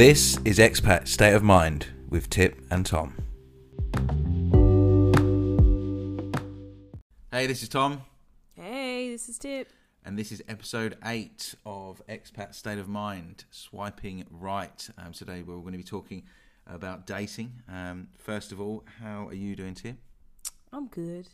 [0.00, 3.12] This is Expat State of Mind with Tip and Tom.
[7.30, 8.00] Hey, this is Tom,
[8.56, 9.68] Hey, this is Tip.
[10.02, 14.88] and this is episode 8 of Expat State of Mind, Swiping Right.
[14.96, 16.22] Um, today we're going to be talking
[16.66, 17.52] about dating.
[17.68, 19.96] Um, first of all, how are you doing, Tip?
[20.72, 21.28] I'm good.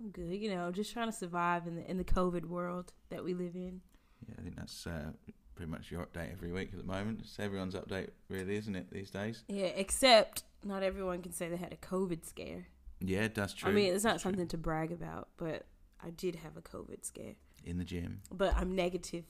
[0.00, 0.32] I'm good.
[0.40, 3.54] You know, just trying to survive in the in the COVID world that we live
[3.54, 3.82] in.
[4.26, 5.10] Yeah, I think that's uh,
[5.56, 7.20] pretty much your update every week at the moment.
[7.22, 9.42] It's everyone's update, really, isn't it, these days?
[9.48, 12.68] Yeah, except not everyone can say they had a COVID scare.
[13.00, 13.70] Yeah, that's true.
[13.70, 14.30] I mean, it's not That's true.
[14.32, 15.66] something to brag about, but
[16.02, 17.34] I did have a COVID scare.
[17.64, 19.24] In the gym, But I'm negative,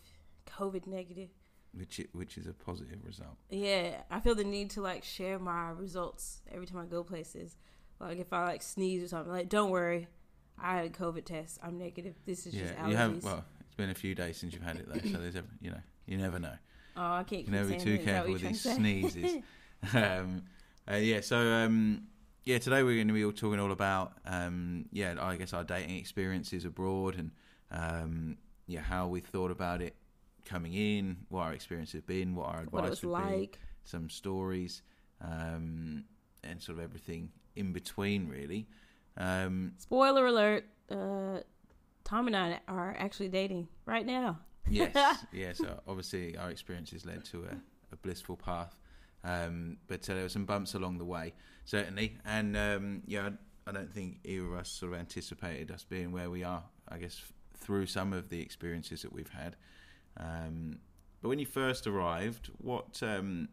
[0.46, 1.30] COVID negative.
[1.72, 3.36] which i- which is a positive result.
[3.50, 7.56] Yeah, I feel the need to like share my results every time I go places.
[8.00, 10.08] Like if I like sneeze or something, like don't worry,
[10.58, 11.58] I had a COVID test.
[11.62, 12.14] I'm negative.
[12.26, 12.90] This is just Yeah, allergies.
[12.90, 13.24] you have.
[13.24, 15.80] Well, it's been a few days since you've had it though, so there's you know,
[16.06, 16.54] you never know.
[16.96, 17.46] oh, I can't.
[17.46, 18.00] You never be too saying that.
[18.00, 19.10] Is that careful with these trying to say?
[19.10, 19.42] sneezes.
[19.94, 20.42] um,
[20.90, 22.02] uh, yeah, so um,
[22.44, 25.64] yeah, today we're going to be all talking all about um, yeah, I guess our
[25.64, 27.30] dating experiences abroad and
[27.70, 29.96] um, yeah, how we thought about it
[30.44, 33.50] coming in, what our experience have been, what our advice what it was would be,
[33.84, 34.82] some stories,
[35.20, 36.04] um,
[36.44, 38.66] and sort of everything in between, really.
[39.16, 41.40] Um, Spoiler alert: uh,
[42.04, 44.38] Tom and I are actually dating right now.
[44.68, 45.52] Yes, yeah.
[45.52, 47.56] So obviously, our experiences led to a,
[47.92, 48.76] a blissful path,
[49.24, 52.18] um, but uh, there were some bumps along the way, certainly.
[52.24, 53.30] And um, yeah,
[53.66, 56.62] I, I don't think either of us sort of anticipated us being where we are.
[56.88, 59.56] I guess f- through some of the experiences that we've had.
[60.18, 60.78] Um,
[61.20, 63.48] but when you first arrived, what um,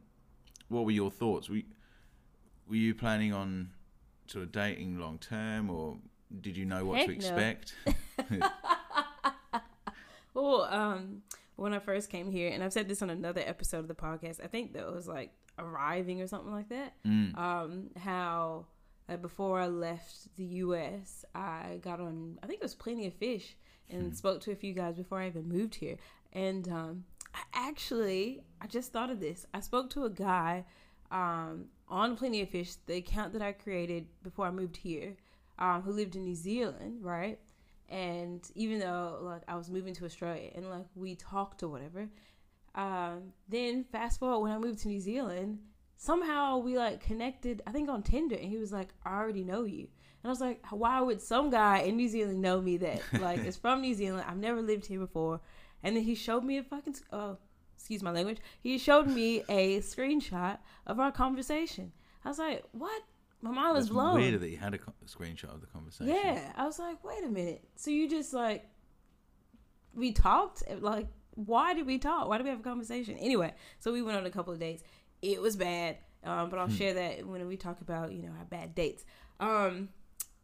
[0.69, 1.50] what were your thoughts?
[1.50, 1.64] Were you,
[2.67, 3.72] were you planning on
[4.28, 5.97] sort of dating long term, or
[6.41, 7.14] did you know what Heck to
[8.30, 8.50] no.
[10.33, 11.21] Well, um,
[11.55, 14.43] when I first came here, and I've said this on another episode of the podcast,
[14.43, 16.93] I think that was like arriving or something like that.
[17.05, 17.37] Mm.
[17.37, 18.66] Um, how
[19.07, 23.13] uh, before I left the U.S., I got on, I think it was Plenty of
[23.13, 23.55] Fish,
[23.89, 24.13] and Hmm.
[24.13, 25.97] spoke to a few guys before I even moved here.
[26.31, 27.03] And um,
[27.35, 29.45] I actually, I just thought of this.
[29.53, 30.66] I spoke to a guy
[31.11, 35.16] um, on Plenty of Fish, the account that I created before I moved here,
[35.59, 37.38] um, who lived in New Zealand, right?
[37.93, 42.09] And even though like I was moving to Australia and like we talked or whatever,
[42.73, 45.59] um, then fast forward when I moved to New Zealand,
[45.95, 47.61] somehow we like connected.
[47.67, 50.41] I think on Tinder, and he was like, "I already know you," and I was
[50.41, 53.93] like, "Why would some guy in New Zealand know me that like is from New
[53.93, 54.25] Zealand?
[54.27, 55.39] I've never lived here before."
[55.83, 57.37] And then he showed me a fucking oh,
[57.75, 58.39] excuse my language.
[58.59, 61.91] He showed me a screenshot of our conversation.
[62.25, 63.03] I was like, "What?"
[63.43, 64.15] My mind was It's blown.
[64.15, 66.07] weird that you had a, co- screenshot of the conversation.
[66.15, 67.63] Yeah, I was like, wait a minute.
[67.75, 68.65] So you just like
[69.93, 70.63] we talked?
[70.79, 72.27] Like, why did we talk?
[72.27, 73.17] Why did we have a conversation?
[73.17, 74.83] Anyway, so we went on a couple of dates.
[75.21, 76.73] It was bad, um, but I'll Hmm.
[76.75, 79.03] share that when we talk about you know our bad dates.
[79.39, 79.89] Um,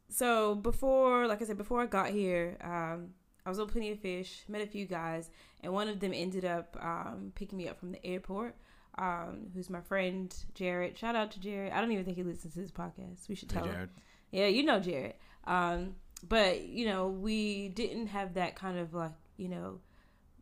[0.10, 3.14] so before, like I said, before I got here, um,
[3.46, 5.30] I was on Plenty of Fish, met a few guys,
[5.62, 8.56] and one of them ended up um, picking me up from the airport.
[9.00, 10.98] Um, who's my friend Jared?
[10.98, 11.72] Shout out to Jared.
[11.72, 13.30] I don't even think he listens to this podcast.
[13.30, 13.90] We should Hey, tell him.
[14.32, 15.14] Yeah, you know Jared.
[15.46, 15.96] Um,
[16.28, 19.80] but you know, we didn't have that kind of like you know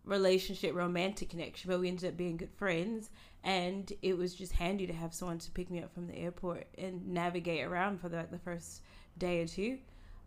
[0.04, 1.70] relationship, romantic connection.
[1.70, 3.12] But we ended up being good friends,
[3.44, 6.66] and it was just handy to have someone to pick me up from the airport
[6.78, 8.82] and navigate around for the, like the first
[9.18, 9.78] day or two.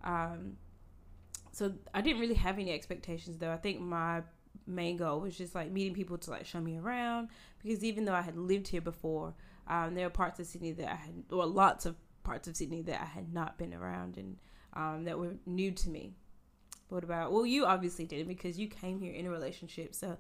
[0.05, 0.57] Um,
[1.53, 3.51] so I didn't really have any expectations though.
[3.51, 4.23] I think my
[4.67, 7.29] main goal was just like meeting people to like show me around
[7.63, 9.35] because even though I had lived here before,
[9.67, 12.83] um, there are parts of Sydney that I had, or lots of parts of Sydney
[12.83, 14.37] that I had not been around and
[14.75, 16.15] um, that were new to me.
[16.89, 17.33] What about?
[17.33, 20.17] Well, you obviously didn't because you came here in a relationship, so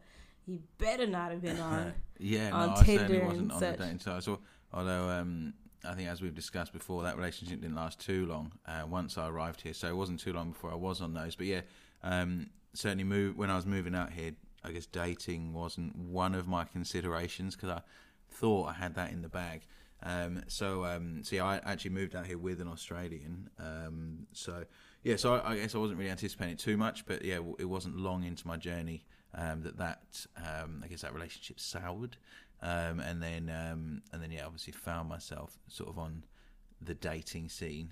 [0.46, 1.92] you better not have been on.
[2.18, 3.76] yeah, no, on I certainly wasn't on such.
[3.76, 4.22] the dating side.
[4.22, 4.38] So,
[4.72, 5.54] although um,
[5.84, 8.52] I think, as we've discussed before, that relationship didn't last too long.
[8.66, 11.34] Uh, once I arrived here, so it wasn't too long before I was on those.
[11.34, 11.60] But yeah,
[12.02, 14.32] um, certainly move when I was moving out here.
[14.62, 17.80] I guess dating wasn't one of my considerations because I
[18.30, 19.62] thought I had that in the bag.
[20.02, 23.50] Um, so, um, yeah, I actually moved out here with an Australian.
[23.58, 24.64] Um, so,
[25.02, 27.64] yeah, so I, I guess I wasn't really anticipating it too much, but yeah, it
[27.64, 32.16] wasn't long into my journey um, that that um, I guess that relationship soured,
[32.62, 33.48] um, and then
[34.12, 36.24] and then yeah, obviously found myself sort of on
[36.80, 37.90] the dating scene.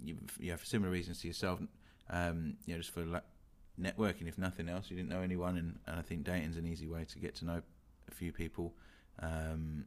[0.00, 1.66] You, yeah, for similar reasons to yourself, you
[2.66, 3.04] know, just for
[3.80, 4.90] networking, if nothing else.
[4.90, 7.44] You didn't know anyone, and, and I think dating's an easy way to get to
[7.44, 7.62] know
[8.08, 8.74] a few people.
[9.20, 9.86] Um,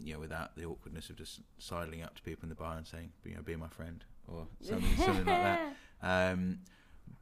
[0.00, 2.86] you know, without the awkwardness of just sidling up to people in the bar and
[2.86, 5.74] saying, you know, be my friend or something, something like that.
[6.02, 6.60] Um,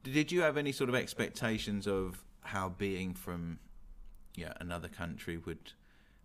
[0.02, 3.58] did you have any sort of expectations of how being from
[4.36, 5.72] yeah another country would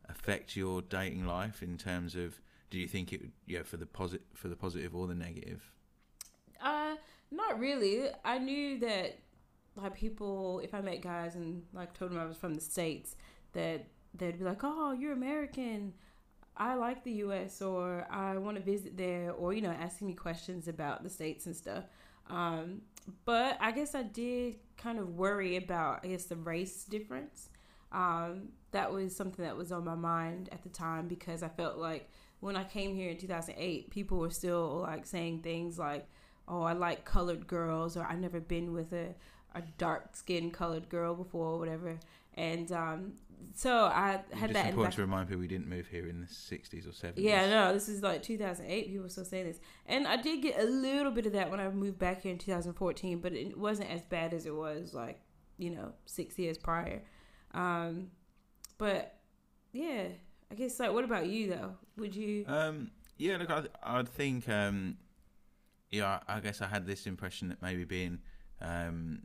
[0.08, 2.40] affect your dating life in terms of?
[2.70, 5.62] Do you think it, yeah, for the positive, for the positive or the negative?
[6.64, 6.96] Uh,
[7.30, 8.08] not really.
[8.24, 9.20] I knew that
[9.76, 13.16] like people, if I met guys and like told them I was from the states,
[13.54, 15.94] that they'd be like, "Oh, you're American.
[16.58, 17.62] I like the U.S.
[17.62, 21.46] or I want to visit there," or you know, asking me questions about the states
[21.46, 21.86] and stuff.
[22.30, 22.82] Um,
[23.26, 27.50] but I guess I did kind of worry about, I guess, the race difference.
[27.92, 31.78] Um, that was something that was on my mind at the time because I felt
[31.78, 32.10] like
[32.40, 36.08] when I came here in 2008, people were still like saying things like,
[36.48, 39.14] "Oh, I like colored girls," or "I've never been with a
[39.56, 42.00] a dark skinned colored girl before," or whatever.
[42.36, 43.14] And um,
[43.54, 44.66] so I had Just that.
[44.66, 47.14] in important to remind people we didn't move here in the '60s or '70s.
[47.18, 48.88] yeah, no, this is like 2008.
[48.92, 51.70] People still saying this, and I did get a little bit of that when I
[51.70, 55.20] moved back here in 2014, but it wasn't as bad as it was like
[55.58, 57.02] you know six years prior.
[57.54, 58.12] Um,
[58.78, 59.16] but
[59.74, 60.06] yeah,
[60.50, 61.76] I guess like, what about you though?
[61.98, 62.46] Would you?
[62.48, 64.98] Um, yeah, look, I, I think, um,
[65.92, 68.20] yeah, I I guess I had this impression that maybe being
[68.62, 69.24] um,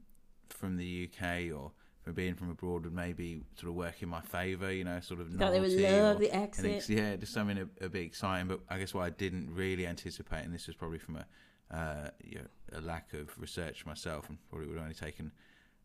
[0.53, 1.73] from the UK or
[2.03, 5.21] from being from abroad would maybe sort of work in my favour, you know, sort
[5.21, 6.75] of thought they would love or the an accent.
[6.75, 8.47] ex- yeah, just something a, a bit exciting.
[8.47, 11.27] But I guess what I didn't really anticipate, and this was probably from a
[11.75, 15.33] uh, you know, a lack of research myself, and probably would have only taken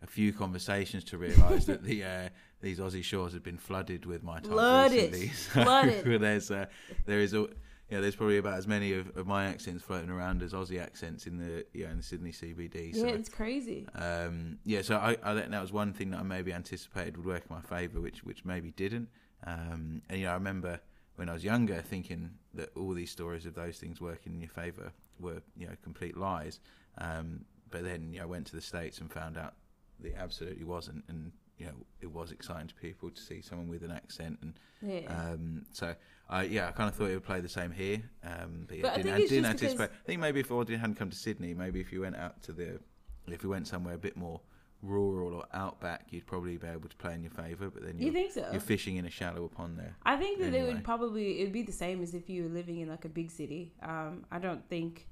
[0.04, 2.30] a few conversations to realise that the uh,
[2.62, 5.14] these Aussie shores had been flooded with my type Flooded.
[5.14, 5.28] recently.
[5.36, 6.22] So Flooded.
[6.22, 6.66] there's uh,
[7.06, 7.48] there is a
[7.92, 11.28] yeah, there's probably about as many of, of my accents floating around as Aussie accents
[11.28, 12.96] in the yeah in the Sydney CBD.
[12.96, 13.86] So yeah, it's crazy.
[13.96, 17.26] um, yeah, so I, I think that was one thing that I maybe anticipated would
[17.26, 19.10] work in my favour, which which maybe didn't.
[19.46, 20.80] Um, and you know, I remember
[21.18, 24.50] when I was younger thinking that all these stories of those things working in your
[24.50, 26.60] favour were you know complete lies.
[26.98, 29.54] Um, but then you know, I went to the states and found out
[30.00, 33.68] that it absolutely wasn't, and you know, it was exciting to people to see someone
[33.68, 35.06] with an accent, and Yeah.
[35.34, 35.94] um, so
[36.32, 38.02] I yeah, I kind of thought it would play the same here.
[38.24, 39.90] Um, but yeah, But I didn't, think I didn't just because- anticipate.
[39.92, 42.54] I think maybe if Audrey hadn't come to Sydney, maybe if you went out to
[42.54, 42.80] the,
[43.28, 44.40] if you went somewhere a bit more
[44.82, 47.70] rural or outback, you'd probably be able to play in your favour.
[47.70, 48.48] But then you you're, think so?
[48.52, 49.96] you're fishing in a shallow pond there.
[50.04, 52.80] I think that it would probably it'd be the same as if you were living
[52.80, 53.74] in like a big city.
[53.84, 55.08] Um, I don't think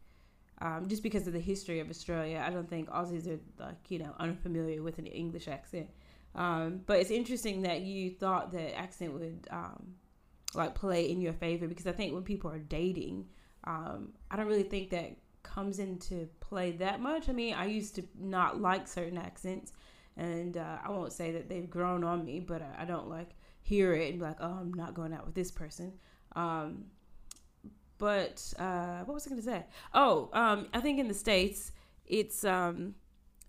[0.61, 3.99] um, just because of the history of Australia, I don't think Aussies are like you
[3.99, 5.89] know unfamiliar with an English accent.
[6.35, 9.95] Um, but it's interesting that you thought that accent would um,
[10.55, 13.25] like play in your favor because I think when people are dating,
[13.65, 17.29] um, I don't really think that comes into play that much.
[17.29, 19.71] I mean, I used to not like certain accents,
[20.17, 23.29] and uh, I won't say that they've grown on me, but I, I don't like
[23.61, 25.93] hear it and be like, oh, I'm not going out with this person.
[26.35, 26.85] Um,
[27.97, 29.65] but uh, what was I going to say?
[29.93, 31.71] Oh, um, I think in the states,
[32.07, 32.95] it's um,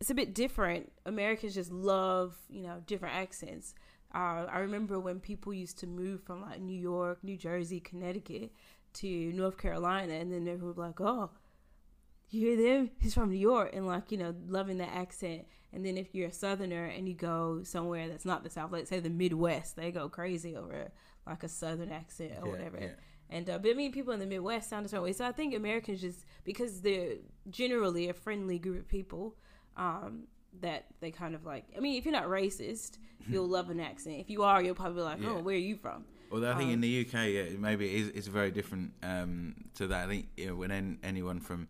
[0.00, 0.92] it's a bit different.
[1.06, 3.74] Americans just love you know different accents.
[4.14, 8.52] Uh, I remember when people used to move from like New York, New Jersey, Connecticut
[8.94, 11.30] to North Carolina, and then they were like, "Oh,
[12.30, 12.90] you hear them?
[13.00, 15.46] He's from New York," and like you know, loving that accent.
[15.72, 18.90] And then if you're a Southerner and you go somewhere that's not the South, let's
[18.90, 20.90] say the Midwest, they go crazy over
[21.26, 22.78] like a Southern accent or Yeah, whatever.
[22.80, 22.88] yeah.
[23.28, 25.12] And uh, but I mean, people in the Midwest sound a certain way.
[25.12, 27.14] So I think Americans just because they're
[27.48, 29.36] generally a friendly group of people,
[29.76, 30.24] um,
[30.60, 31.64] that they kind of like.
[31.76, 32.98] I mean, if you're not racist,
[33.28, 34.16] you'll love an accent.
[34.18, 35.30] If you are, you'll probably be like, Yeah.
[35.30, 38.00] "Oh, where are you from?" Although I think in Um, the UK, yeah, maybe it
[38.00, 40.04] is, it's very different um, to that.
[40.06, 41.68] I think you know, when an, anyone from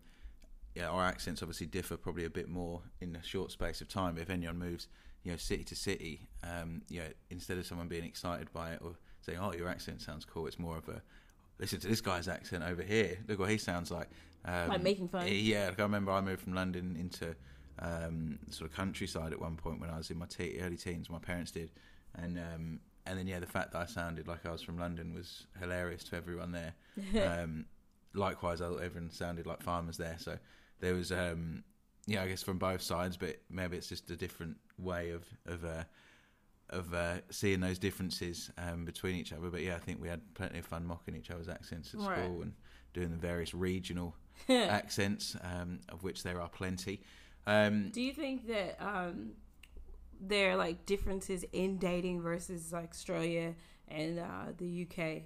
[0.75, 4.17] yeah, our accents obviously differ probably a bit more in a short space of time.
[4.17, 4.87] If anyone moves,
[5.23, 8.79] you know, city to city, um, you know, instead of someone being excited by it
[8.83, 11.01] or saying, "Oh, your accent sounds cool," it's more of a
[11.59, 13.17] listen to this guy's accent over here.
[13.27, 14.09] Look what he sounds like.
[14.45, 15.27] Um, Like making fun.
[15.29, 17.35] Yeah, like I remember I moved from London into
[17.79, 21.09] um, sort of countryside at one point when I was in my te- early teens.
[21.09, 21.71] My parents did,
[22.15, 25.13] and um, and then yeah, the fact that I sounded like I was from London
[25.13, 26.73] was hilarious to everyone there.
[27.41, 27.65] um,
[28.13, 30.17] likewise, everyone sounded like farmers there.
[30.19, 30.37] So
[30.79, 31.63] there was, um,
[32.07, 35.63] yeah, I guess from both sides, but maybe it's just a different way of of
[35.65, 35.83] uh,
[36.69, 39.49] of uh, seeing those differences um, between each other.
[39.49, 42.17] But yeah, I think we had plenty of fun mocking each other's accents at Right.
[42.17, 42.53] school and
[42.93, 44.15] doing the various regional
[44.49, 47.01] accents, um, of which there are plenty.
[47.47, 49.31] Um, Do you think that um,
[50.19, 53.55] there are like differences in dating versus like Australia
[53.87, 55.23] and uh, the UK?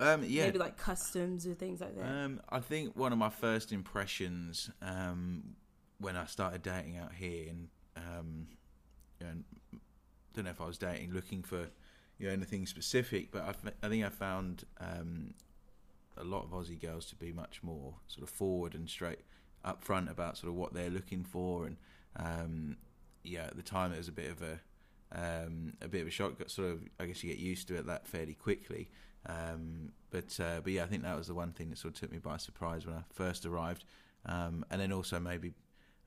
[0.00, 2.04] um, yeah, Maybe like customs or things like that.
[2.04, 5.54] Um, I think one of my first impressions um,
[5.98, 8.48] when I started dating out here, and um,
[9.20, 9.78] know,
[10.34, 11.68] don't know if I was dating looking for
[12.18, 15.34] you know anything specific, but I think I found um,
[16.16, 19.20] a lot of Aussie girls to be much more sort of forward and straight
[19.64, 21.76] up front about sort of what they're looking for, and
[22.16, 22.76] um,
[23.22, 24.60] yeah, at the time it was a bit of a
[25.12, 26.32] um, a bit of a shock.
[26.48, 28.88] Sort of, I guess you get used to it that fairly quickly.
[29.26, 32.00] Um, but uh, but yeah, I think that was the one thing that sort of
[32.00, 33.84] took me by surprise when I first arrived.
[34.26, 35.52] Um, and then also maybe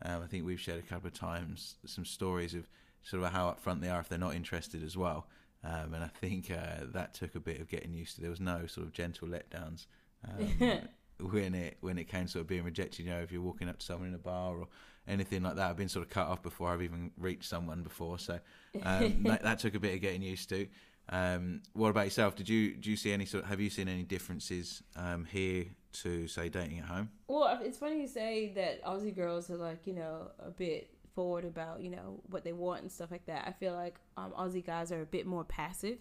[0.03, 2.67] um, I think we've shared a couple of times some stories of
[3.03, 5.27] sort of how upfront they are if they're not interested as well.
[5.63, 8.21] Um, and I think uh, that took a bit of getting used to.
[8.21, 9.87] There was no sort of gentle letdowns
[10.27, 10.81] um,
[11.19, 13.05] when it when it came sort of being rejected.
[13.05, 14.67] You know, if you're walking up to someone in a bar or
[15.07, 18.19] anything like that, I've been sort of cut off before I've even reached someone before.
[18.19, 18.39] So
[18.83, 20.67] um, that, that, took a bit of getting used to.
[21.09, 22.36] Um, what about yourself?
[22.36, 23.43] Did you do you see any sort?
[23.43, 25.65] Of, have you seen any differences um, here
[26.03, 27.09] to say dating at home?
[27.27, 31.45] Well, it's funny you say that Aussie girls are like you know a bit forward
[31.45, 33.45] about you know what they want and stuff like that.
[33.47, 35.97] I feel like um, Aussie guys are a bit more passive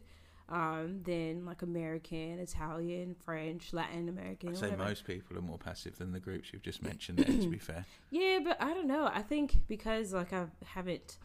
[0.49, 4.51] um, than like American, Italian, French, Latin American.
[4.51, 4.85] I'd say whatever.
[4.85, 7.19] most people are more passive than the groups you've just mentioned.
[7.19, 7.85] There, to be fair.
[8.11, 9.11] Yeah, but I don't know.
[9.13, 11.19] I think because like I haven't.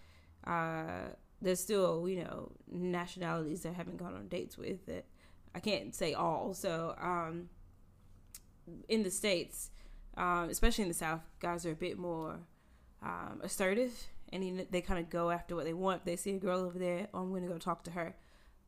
[0.45, 1.09] Uh,
[1.41, 5.05] there's still you know nationalities that I haven't gone on dates with that
[5.53, 6.53] I can't say all.
[6.53, 7.49] So um,
[8.87, 9.69] in the states,
[10.17, 12.39] um, especially in the South, guys are a bit more
[13.01, 13.91] um, assertive,
[14.31, 15.99] and they kind of go after what they want.
[15.99, 18.15] If they see a girl over there, oh, I'm going to go talk to her.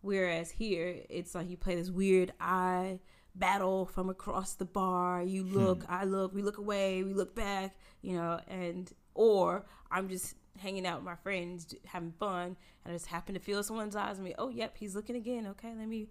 [0.04, 3.00] Whereas here, it's like you play this weird eye
[3.36, 5.24] battle from across the bar.
[5.24, 5.58] You hmm.
[5.58, 5.94] look, hmm.
[5.94, 10.86] I look, we look away, we look back, you know, and or I'm just hanging
[10.86, 14.26] out with my friends, having fun, and I just happen to feel someone's eyes on
[14.26, 14.36] me.
[14.38, 15.48] Oh, yep, he's looking again.
[15.48, 16.10] Okay, let me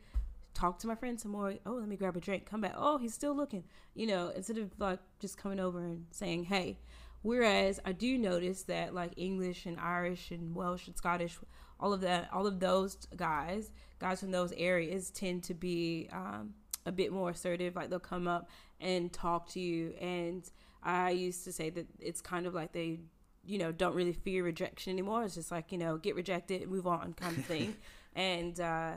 [0.55, 1.53] talk to my friend some more.
[1.67, 2.47] Oh, let me grab a drink.
[2.47, 2.75] Come back.
[2.75, 3.65] Oh, he's still looking.
[3.95, 6.79] You know, instead of like just coming over and saying, hey.
[7.25, 11.39] Whereas I do notice that like English and Irish and Welsh and Scottish,
[11.83, 16.55] all of that, all of those guys, guys from those areas tend to be um,
[16.87, 17.77] a bit more assertive.
[17.77, 18.49] Like they'll come up
[18.81, 19.93] and talk to you.
[20.01, 20.49] And
[20.83, 23.01] I used to say that it's kind of like they
[23.45, 25.25] you know, don't really fear rejection anymore.
[25.25, 27.77] It's just like, you know, get rejected, move on kind of thing.
[28.15, 28.93] and uh,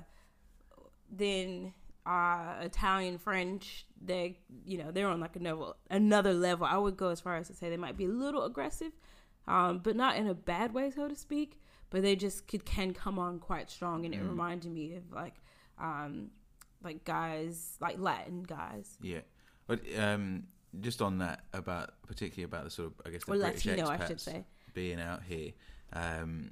[1.11, 1.73] then
[2.05, 6.67] uh, Italian, French, they, you know, they're on like another, another level.
[6.67, 8.91] I would go as far as to say they might be a little aggressive,
[9.47, 11.59] um, but not in a bad way, so to speak.
[11.95, 14.03] But they just could, can come on quite strong.
[14.03, 14.27] And it mm.
[14.27, 15.35] reminded me of like,
[15.79, 16.29] um,
[16.83, 18.97] like guys, like Latin guys.
[19.01, 19.21] Yeah.
[19.65, 20.43] But um,
[20.81, 23.87] just on that about particularly about the sort of I guess the or British Latino,
[23.87, 24.45] expats I should say.
[24.73, 25.53] being out here.
[25.93, 26.51] Um,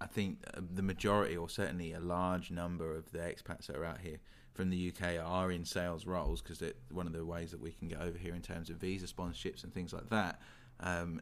[0.00, 0.38] I think
[0.74, 4.16] the majority, or certainly a large number of the expats that are out here
[4.52, 6.60] from the UK, are in sales roles because
[6.90, 9.62] one of the ways that we can get over here in terms of visa sponsorships
[9.62, 10.40] and things like that.
[10.80, 11.20] Um,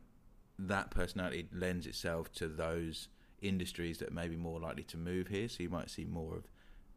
[0.59, 3.09] that personality lends itself to those
[3.43, 5.49] industries that may be more likely to move here.
[5.49, 6.45] So you might see more of,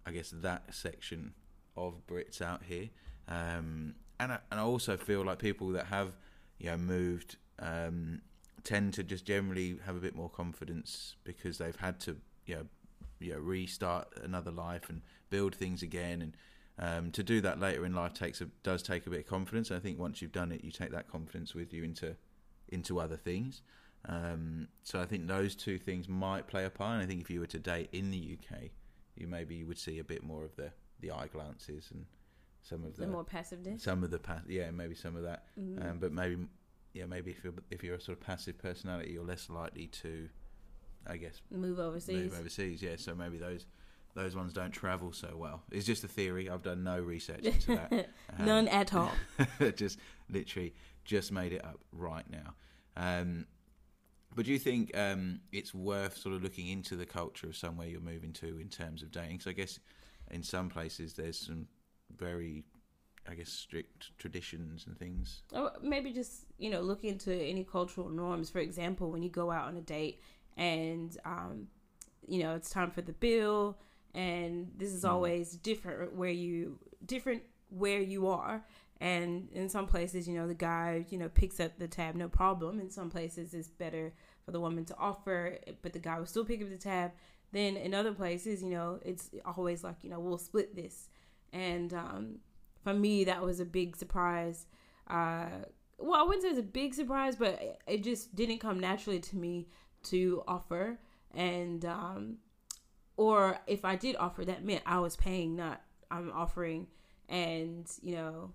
[0.06, 1.34] I guess, that section
[1.76, 2.90] of Brits out here.
[3.28, 6.16] Um, and I, and I also feel like people that have
[6.60, 8.22] you know moved um,
[8.64, 12.66] tend to just generally have a bit more confidence because they've had to you know
[13.20, 16.38] you know restart another life and build things again and
[16.80, 19.70] um, to do that later in life takes a, does take a bit of confidence.
[19.72, 22.16] I think once you've done it, you take that confidence with you into
[22.70, 23.62] into other things.
[24.08, 26.96] Um, so I think those two things might play a part.
[26.96, 28.70] And I think if you were to date in the UK,
[29.16, 32.06] you maybe you would see a bit more of the the eye glances and
[32.62, 33.84] some of the, the more passiveness.
[33.84, 35.46] Some of the pass, yeah, maybe some of that.
[35.60, 35.86] Mm-hmm.
[35.86, 36.38] Um, but maybe,
[36.94, 40.30] yeah, maybe if you're if you're a sort of passive personality, you're less likely to,
[41.06, 42.32] I guess, move overseas.
[42.32, 42.96] Move overseas, yeah.
[42.98, 43.66] So maybe those
[44.16, 45.64] those ones don't travel so well.
[45.72, 46.50] It's just a theory.
[46.50, 48.10] I've done no research into that.
[48.40, 49.12] Um, None at all.
[49.76, 50.74] just literally
[51.06, 52.56] just made it up right now.
[52.96, 53.46] Um,
[54.36, 57.88] but do you think um, it's worth sort of looking into the culture of somewhere
[57.88, 59.40] you're moving to in terms of dating?
[59.40, 59.80] So I guess
[60.32, 61.68] in some places there's some
[62.18, 62.64] very
[63.28, 65.44] I guess strict traditions and things.
[65.54, 68.50] Or maybe just you know look into any cultural norms.
[68.50, 70.22] For example, when you go out on a date
[70.58, 71.68] and um,
[72.28, 73.78] you know it's time for the bill,
[74.14, 75.10] and this is hmm.
[75.10, 78.64] always different where you different where you are.
[79.02, 82.28] And in some places, you know, the guy you know picks up the tab, no
[82.28, 82.80] problem.
[82.80, 84.14] In some places, it's better
[84.46, 87.12] for the woman to offer, but the guy will still pick up the tab.
[87.52, 91.10] Then in other places, you know, it's always like you know we'll split this
[91.54, 92.36] and um,
[92.84, 94.66] for me that was a big surprise.
[95.08, 95.46] Uh,
[96.00, 99.38] well, I wouldn't say it's a big surprise, but it just didn't come naturally to
[99.38, 99.68] me
[100.06, 100.98] to offer,
[101.32, 102.38] and um,
[103.16, 105.82] or if I did offer, that meant I was paying, not
[106.12, 106.88] I'm offering,
[107.30, 108.52] and you know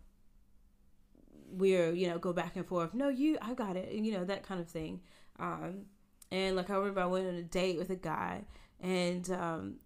[1.51, 4.43] we're you know go back and forth no you i got it you know that
[4.43, 5.01] kind of thing
[5.39, 5.83] um
[6.31, 8.43] and like i remember i went on a date with a guy
[8.81, 9.77] and um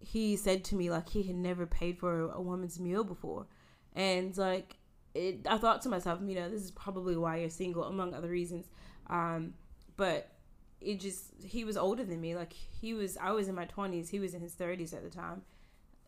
[0.00, 3.46] he said to me like he had never paid for a woman's meal before
[3.94, 4.76] and like
[5.14, 8.28] it, i thought to myself you know this is probably why you're single among other
[8.28, 8.66] reasons
[9.08, 9.54] um,
[9.96, 10.32] but
[10.80, 12.34] it just he was older than me.
[12.34, 14.08] Like he was, I was in my twenties.
[14.08, 15.42] He was in his thirties at the time,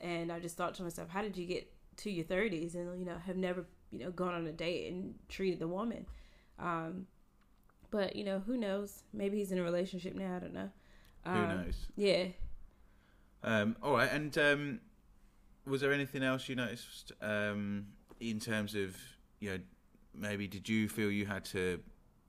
[0.00, 3.06] and I just thought to myself, how did you get to your thirties and you
[3.06, 3.66] know have never
[3.98, 6.06] you know gone on a date and treated the woman?
[6.58, 7.06] Um,
[7.90, 9.04] but you know who knows?
[9.12, 10.36] Maybe he's in a relationship now.
[10.36, 10.70] I don't know.
[11.24, 11.86] Um, Who knows?
[11.96, 12.24] Yeah.
[13.42, 14.80] Um, all right, and um,
[15.66, 17.86] was there anything else you noticed um,
[18.20, 18.96] in terms of
[19.40, 19.58] you know
[20.14, 21.80] maybe did you feel you had to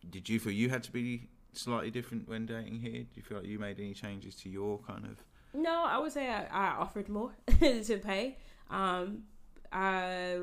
[0.09, 3.01] did you feel you had to be slightly different when dating here?
[3.03, 6.11] Do you feel like you made any changes to your kind of No, I would
[6.11, 8.37] say I, I offered more to pay.
[8.69, 9.23] Um,
[9.71, 10.37] I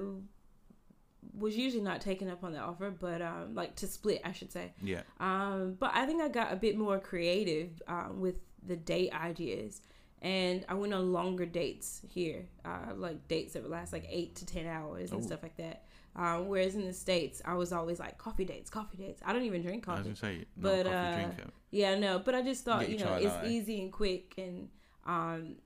[1.38, 4.52] was usually not taken up on the offer, but um, like to split, I should
[4.52, 4.72] say.
[4.82, 8.36] yeah Um, but I think I got a bit more creative um, with
[8.66, 9.80] the date ideas,
[10.20, 14.36] and I went on longer dates here, uh, like dates that would last like eight
[14.36, 15.26] to ten hours and Oh.
[15.26, 15.84] stuff like that.
[16.14, 19.22] Um, whereas in the states, I was always like coffee dates, coffee dates.
[19.24, 20.08] I don't even drink I was coffee.
[20.10, 21.50] gonna say not But, coffee uh, drinker.
[21.70, 24.68] Yeah, no, but I just thought Get you know it's easy and quick, and
[25.06, 25.56] um,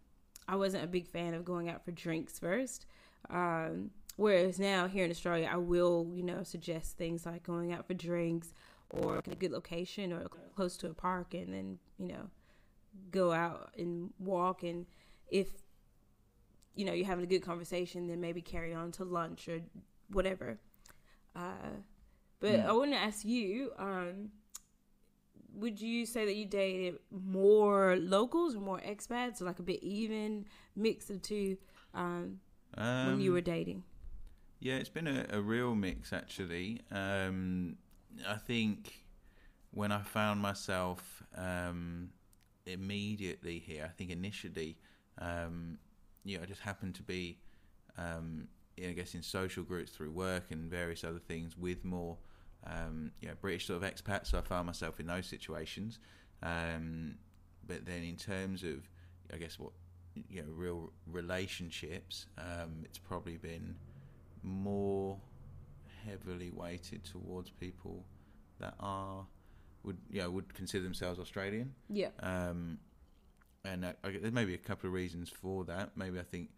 [0.47, 2.87] I wasn't a big fan of going out for drinks first.
[3.29, 7.87] Um, whereas now here in Australia, I will you know suggest things like going out
[7.87, 8.53] for drinks
[8.91, 12.31] or a good location or close to a park, and then you know
[13.11, 14.87] go out and walk, and
[15.31, 15.49] if
[16.75, 19.61] you know you're having a good conversation, then maybe carry on to lunch or
[20.11, 20.59] whatever.
[21.35, 21.81] Uh,
[22.41, 22.67] but Mm.
[22.67, 23.73] I want to ask you.
[23.79, 24.31] Um,
[25.55, 29.83] would you say that you dated more locals or more expats, or like a bit
[29.83, 30.45] even
[30.75, 31.57] mix of two
[31.95, 32.41] um,
[32.77, 33.83] when you Um, were dating?
[34.59, 36.81] Yeah, it's been a, a real mix actually.
[36.91, 37.77] Um,
[38.27, 39.05] I think
[39.73, 42.11] when I found myself um,
[42.65, 44.79] immediately here, I think initially,
[45.19, 45.79] um,
[46.25, 47.39] you know, I just happened to be,
[47.99, 48.49] um,
[48.79, 52.17] I guess, in social groups through work and various other things with more,
[52.67, 54.29] um, you know, British sort of expats.
[54.29, 55.99] So I found myself in those situations.
[56.43, 57.17] Um,
[57.67, 58.89] but then in terms of,
[59.33, 59.73] I guess, what
[60.31, 63.77] you know, real relationships, um, it's probably been
[64.47, 65.19] more
[66.07, 68.05] heavily weighted towards people
[68.61, 69.27] that are
[69.83, 71.75] would you know would consider themselves Australian.
[71.89, 72.79] Yeah, Um,
[73.65, 75.91] and I, I, there may be a couple of reasons for that.
[75.97, 76.51] Maybe I think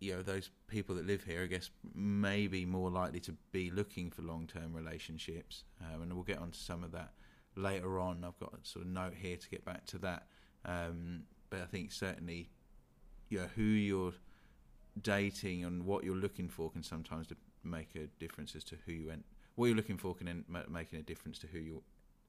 [0.00, 3.70] you know those people that live here, I guess, may be more likely to be
[3.70, 7.12] looking for long-term relationships, um, and we'll get onto some of that
[7.56, 8.24] later on.
[8.24, 10.26] I've got a sort of note here to get back to that,
[10.64, 12.50] um, but I think certainly,
[13.28, 14.12] you know, who you're
[15.02, 17.28] dating and what you're looking for can sometimes
[17.64, 19.24] make a difference as to who you end.
[19.56, 21.82] What you're looking for can ma- making a difference to who you're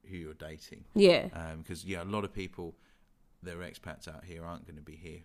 [0.10, 1.28] who you're dating yeah,
[1.58, 2.74] because yeah, a lot of people
[3.46, 5.20] are expats out here aren't going to be here.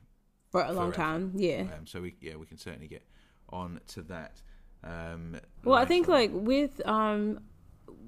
[0.50, 1.32] for a long time.
[1.36, 1.62] Yeah.
[1.62, 3.02] Um, so we yeah we can certainly get
[3.50, 4.42] on to that.
[4.82, 7.40] Um, Well, I think like with um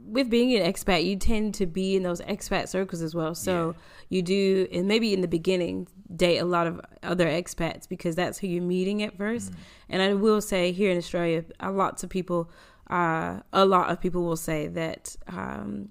[0.05, 3.35] with being an expat, you tend to be in those expat circles as well.
[3.35, 3.75] So
[4.09, 8.39] you do, and maybe in the beginning, date a lot of other expats because that's
[8.39, 9.53] who you're meeting at first.
[9.89, 12.51] And I will say here in Australia, a lots of people,
[12.89, 15.91] uh, a lot of people will say that um,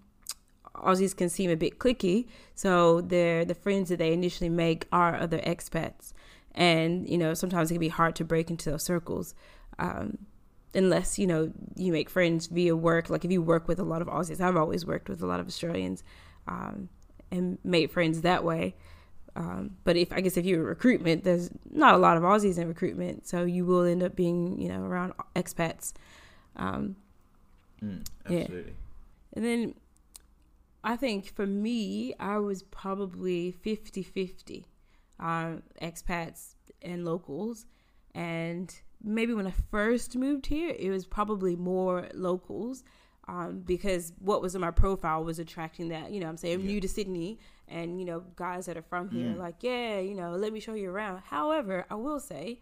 [0.75, 2.27] Aussies can seem a bit clicky.
[2.53, 6.13] So they're the friends that they initially make are other expats,
[6.53, 9.35] and you know sometimes it can be hard to break into those circles.
[9.77, 10.19] Um,
[10.75, 14.01] unless you know you make friends via work like if you work with a lot
[14.01, 16.03] of aussies i've always worked with a lot of australians
[16.47, 16.89] um,
[17.31, 18.75] and made friends that way
[19.35, 22.57] um, but if i guess if you're in recruitment there's not a lot of aussies
[22.57, 25.93] in recruitment so you will end up being you know around expats
[26.55, 26.95] um,
[27.83, 28.39] Mm, yeah.
[28.39, 28.73] absolutely.
[29.33, 29.75] and then
[30.83, 34.67] I think for me, I was probably 50 50
[35.19, 37.65] um, expats and locals.
[38.13, 42.83] And maybe when I first moved here, it was probably more locals
[43.27, 46.11] um, because what was in my profile was attracting that.
[46.11, 46.67] You know, I'm saying I'm Yeah.
[46.73, 49.37] new to Sydney and, you know, guys that are from here, Mm.
[49.39, 51.21] like, yeah, you know, let me show you around.
[51.25, 52.61] However, I will say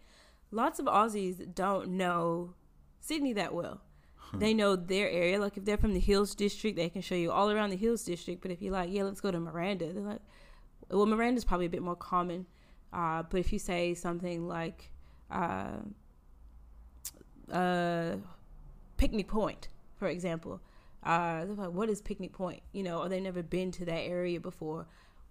[0.50, 2.54] lots of Aussies don't know
[3.00, 3.82] Sydney that well
[4.38, 5.38] they know their area.
[5.38, 8.02] Like if they're from the Hills District, they can show you all around the Hills
[8.02, 8.40] District.
[8.40, 10.22] But if you're like, yeah, let's go to Miranda, they're like,
[10.90, 12.46] well, Miranda's probably a bit more common.
[12.92, 14.90] Uh, but if you say something like,
[15.30, 15.76] uh,
[17.52, 18.16] uh,
[18.96, 20.60] Picnic Point, for example,
[21.02, 22.62] uh, they're like, what is Picnic Point?
[22.72, 24.86] You know, or they've never been to that area before.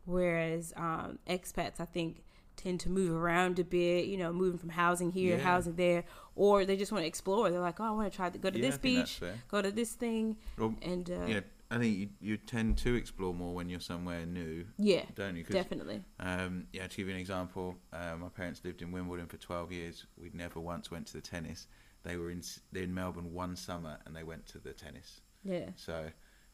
[0.05, 2.23] Whereas um, expats, I think,
[2.57, 5.43] tend to move around a bit, you know, moving from housing here, Yeah.
[5.43, 6.03] housing there,
[6.35, 7.49] or they just want to explore.
[7.49, 9.19] They're like, oh, I want to try to go to Yeah, this I think that's
[9.19, 11.39] beach, go to this thing, Well, and uh, yeah,
[11.71, 15.43] I think you, you tend to explore more when you're somewhere new, yeah, don't you?
[15.45, 16.03] definitely.
[16.19, 19.71] Um, yeah, to give you an example, uh, my parents lived in Wimbledon for 12
[19.71, 20.05] years.
[20.21, 21.67] We never once went to the tennis.
[22.03, 22.41] They were in
[22.73, 25.21] in Melbourne one summer and they went to the tennis.
[25.43, 26.09] Yeah, So,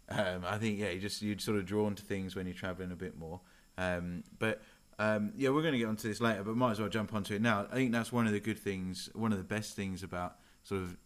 [0.09, 2.91] Um, I think yeah, you just you're sort of drawn to things when you're traveling
[2.91, 3.41] a bit more.
[3.77, 4.61] Um, but
[4.97, 7.33] um, yeah, we're going to get onto this later, but might as well jump onto
[7.33, 7.67] it now.
[7.71, 10.81] I think that's one of the good things, one of the best things about sort
[10.81, 10.97] of,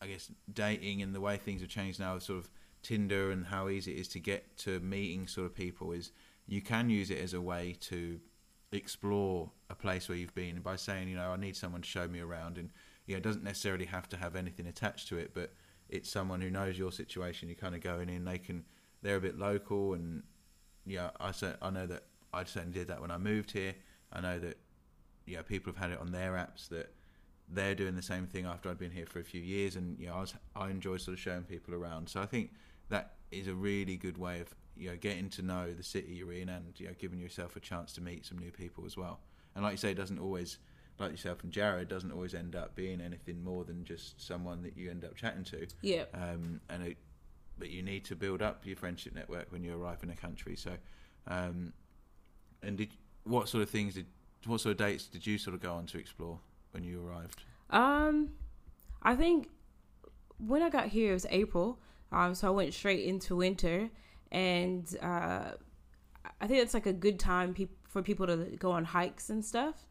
[0.00, 2.50] I guess, dating and the way things have changed now, with sort of
[2.82, 6.12] Tinder and how easy it is to get to meeting sort of people is
[6.46, 8.18] you can use it as a way to
[8.72, 12.06] explore a place where you've been by saying, you know, I need someone to show
[12.08, 12.70] me around, and
[13.08, 15.50] you know, doesn't necessarily have to have anything attached to it, but
[15.88, 17.48] it's someone who knows your situation.
[17.48, 18.64] You're kind of going in, they can,
[19.02, 20.22] they're a bit local, and
[20.86, 23.74] yeah, I said I know that I certainly did that when I moved here.
[24.12, 24.58] I know that
[25.26, 26.92] yeah, people have had it on their apps that
[27.50, 30.08] they're doing the same thing after I'd been here for a few years, and you
[30.08, 32.10] know, I was I enjoy sort of showing people around.
[32.10, 32.52] So I think
[32.90, 36.32] that is a really good way of you know getting to know the city you're
[36.32, 39.20] in, and you know, giving yourself a chance to meet some new people as well.
[39.54, 40.58] And like you say, it doesn't always
[40.98, 44.76] like yourself and Jared doesn't always end up being anything more than just someone that
[44.76, 45.66] you end up chatting to.
[45.82, 46.04] Yeah.
[46.14, 46.96] Um, and it,
[47.58, 50.56] but you need to build up your friendship network when you arrive in a country.
[50.56, 50.72] So,
[51.26, 51.72] um,
[52.62, 52.90] and did
[53.24, 54.06] what sort of things did
[54.46, 56.38] what sort of dates did you sort of go on to explore
[56.70, 57.42] when you arrived?
[57.70, 58.30] Um,
[59.02, 59.48] I think
[60.38, 61.80] when I got here it was April.
[62.10, 63.90] Um, so I went straight into winter,
[64.32, 65.50] and uh,
[66.40, 69.44] I think it's like a good time pe- for people to go on hikes and
[69.44, 69.84] stuff.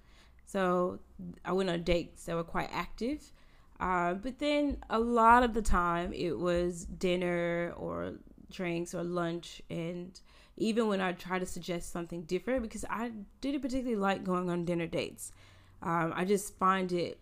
[0.48, 1.00] So
[1.44, 3.32] I went on dates that were quite active.
[3.80, 8.14] Uh, but then a lot of the time it was dinner or
[8.50, 9.62] drinks or lunch.
[9.70, 10.20] And
[10.56, 14.64] even when I try to suggest something different, because I didn't particularly like going on
[14.64, 15.32] dinner dates,
[15.84, 17.20] um, I just find it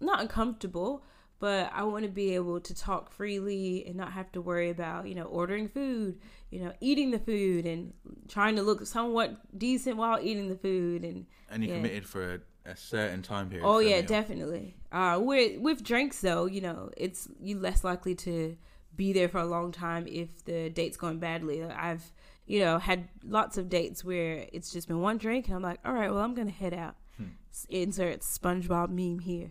[0.00, 1.02] not uncomfortable,
[1.40, 5.08] but I want to be able to talk freely and not have to worry about,
[5.08, 6.18] you know, ordering food,
[6.50, 7.92] you know, eating the food and
[8.28, 11.76] trying to look somewhat decent while eating the food and And you Yeah.
[11.76, 13.66] committed for a, a certain time period.
[13.66, 14.06] Oh yeah, meal.
[14.06, 14.76] definitely.
[14.92, 18.56] Uh, with with drinks though, you know, it's you less likely to
[18.96, 21.62] be there for a long time if the date's going badly.
[21.64, 22.12] I've
[22.46, 25.80] you know had lots of dates where it's just been one drink and I'm like,
[25.84, 26.94] all right, well I'm gonna head out.
[27.16, 27.30] Hmm.
[27.68, 29.50] Insert SpongeBob meme here.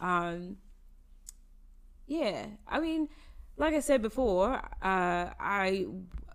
[0.00, 0.56] Um,
[2.20, 3.08] yeah, I mean,
[3.56, 5.86] like I said before, uh, I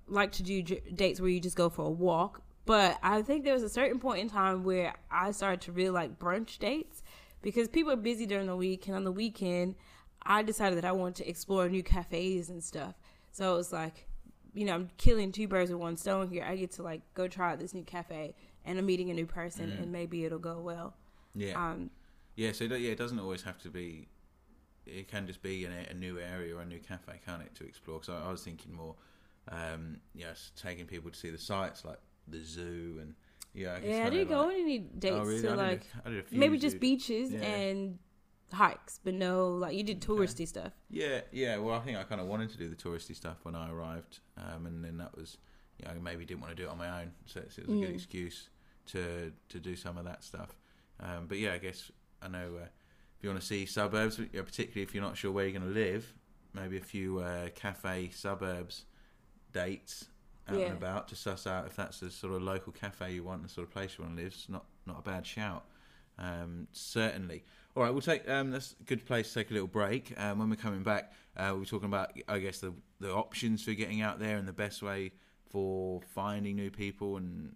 [0.08, 2.42] like to do j- dates where you just go for a walk.
[2.66, 5.90] But I think there was a certain point in time where I started to really
[6.02, 7.02] like brunch dates
[7.42, 9.76] because people are busy during the week, and on the weekend,
[10.24, 12.96] I decided that I wanted to explore new cafes and stuff.
[13.32, 14.08] So it was like,
[14.54, 16.44] you know, I'm killing two birds with one stone here.
[16.44, 18.36] I get to like go try out this new cafe,
[18.66, 19.84] and I'm meeting a new person, Mm.
[19.84, 20.96] and maybe it'll go well.
[21.36, 21.54] Yeah.
[21.64, 21.90] Um,
[22.36, 24.08] Yeah, so it- yeah, it doesn't always have to be.
[24.88, 27.54] It can just be in a, a new area or a new cafe, can't it,
[27.56, 28.00] to explore?
[28.00, 28.96] Because I was thinking more,
[29.50, 33.14] um, yes, taking people to see the sights like the zoo and
[33.54, 33.76] yeah.
[33.76, 35.42] I guess yeah, I didn't go like- on any dates Oh, really?
[35.42, 37.40] to I did a- like a few maybe just beaches Yeah.
[37.42, 38.00] and
[38.54, 40.08] hikes, but no, like you did Okay.
[40.14, 40.74] touristy stuff.
[40.90, 41.58] Yeah, yeah.
[41.58, 44.20] Well, I think I kind of wanted to do the touristy stuff when I arrived,
[44.38, 45.38] um, and then that was,
[45.80, 47.58] you know, I maybe didn't want to do it on my own, so it was
[47.58, 47.94] a good Mm.
[47.94, 48.50] excuse
[48.88, 50.58] to to do some of that stuff.
[51.00, 52.68] Um, but yeah, I guess I know uh,
[53.18, 55.80] if you want to see suburbs, particularly if you're not sure where you're going to
[55.80, 56.14] live,
[56.54, 58.86] maybe a few uh, cafe suburbs
[59.54, 60.06] dates
[60.48, 60.68] out Yeah.
[60.68, 63.50] and about to suss out if that's the sort of local cafe you want, the
[63.50, 64.34] sort of place you want to live.
[64.34, 65.66] It's not not a bad shout.
[66.20, 67.44] Um, certainly.
[67.76, 68.28] All right, we'll take.
[68.30, 70.14] Um, that's a good place to take a little break.
[70.20, 73.74] Um, when we're coming back, uh, we're talking about, I guess, the the options for
[73.74, 75.12] getting out there and the best way
[75.50, 77.56] for finding new people, and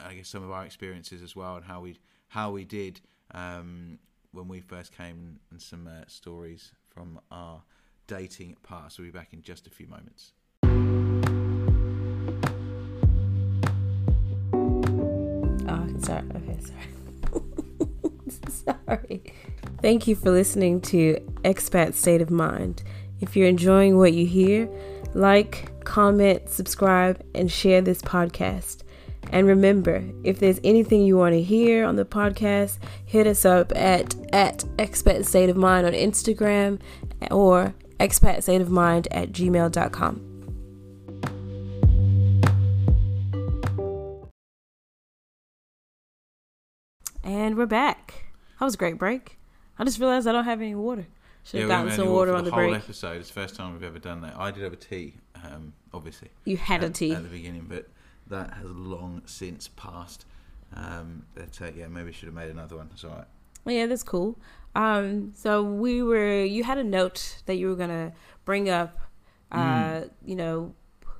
[0.00, 3.00] I guess some of our experiences as well, and how we how we did
[3.34, 3.98] um,
[4.32, 7.62] when we first came, and some uh, stories from our
[8.06, 8.98] dating past.
[8.98, 10.32] We'll be back in just a few moments.
[15.68, 16.24] Oh, sorry.
[16.34, 16.88] Okay, sorry.
[18.88, 19.34] sorry.
[19.82, 22.82] Thank you for listening to Expat State of Mind.
[23.20, 24.68] If you're enjoying what you hear,
[25.14, 28.82] like, comment, subscribe, and share this podcast.
[29.30, 33.72] And remember, if there's anything you want to hear on the podcast, hit us up
[33.74, 36.80] at at Expat State of Mind on Instagram
[37.30, 40.28] or expat state of mind at gmail.com.
[47.24, 48.24] And we're back.
[48.58, 49.38] That was a great break.
[49.78, 51.06] I just realized I don't have any water.
[51.44, 52.66] Should have we gotten some water for on the break.
[52.66, 53.18] whole episode.
[53.18, 54.38] It's the first time we've ever done that.
[54.38, 56.30] I did have a tea, um, obviously.
[56.44, 57.12] You had a tea.
[57.12, 57.88] at the beginning, but
[58.28, 60.24] that has long since passed.
[60.74, 62.88] Um, but uh, yeah, maybe should have made another one.
[62.92, 63.26] It's all right.
[63.64, 64.38] Well, yeah, that's cool.
[64.74, 66.42] Um, so we were.
[66.44, 68.12] You had a note that you were gonna
[68.44, 68.98] bring up.
[69.50, 70.10] Uh, Mm.
[70.24, 70.74] you know,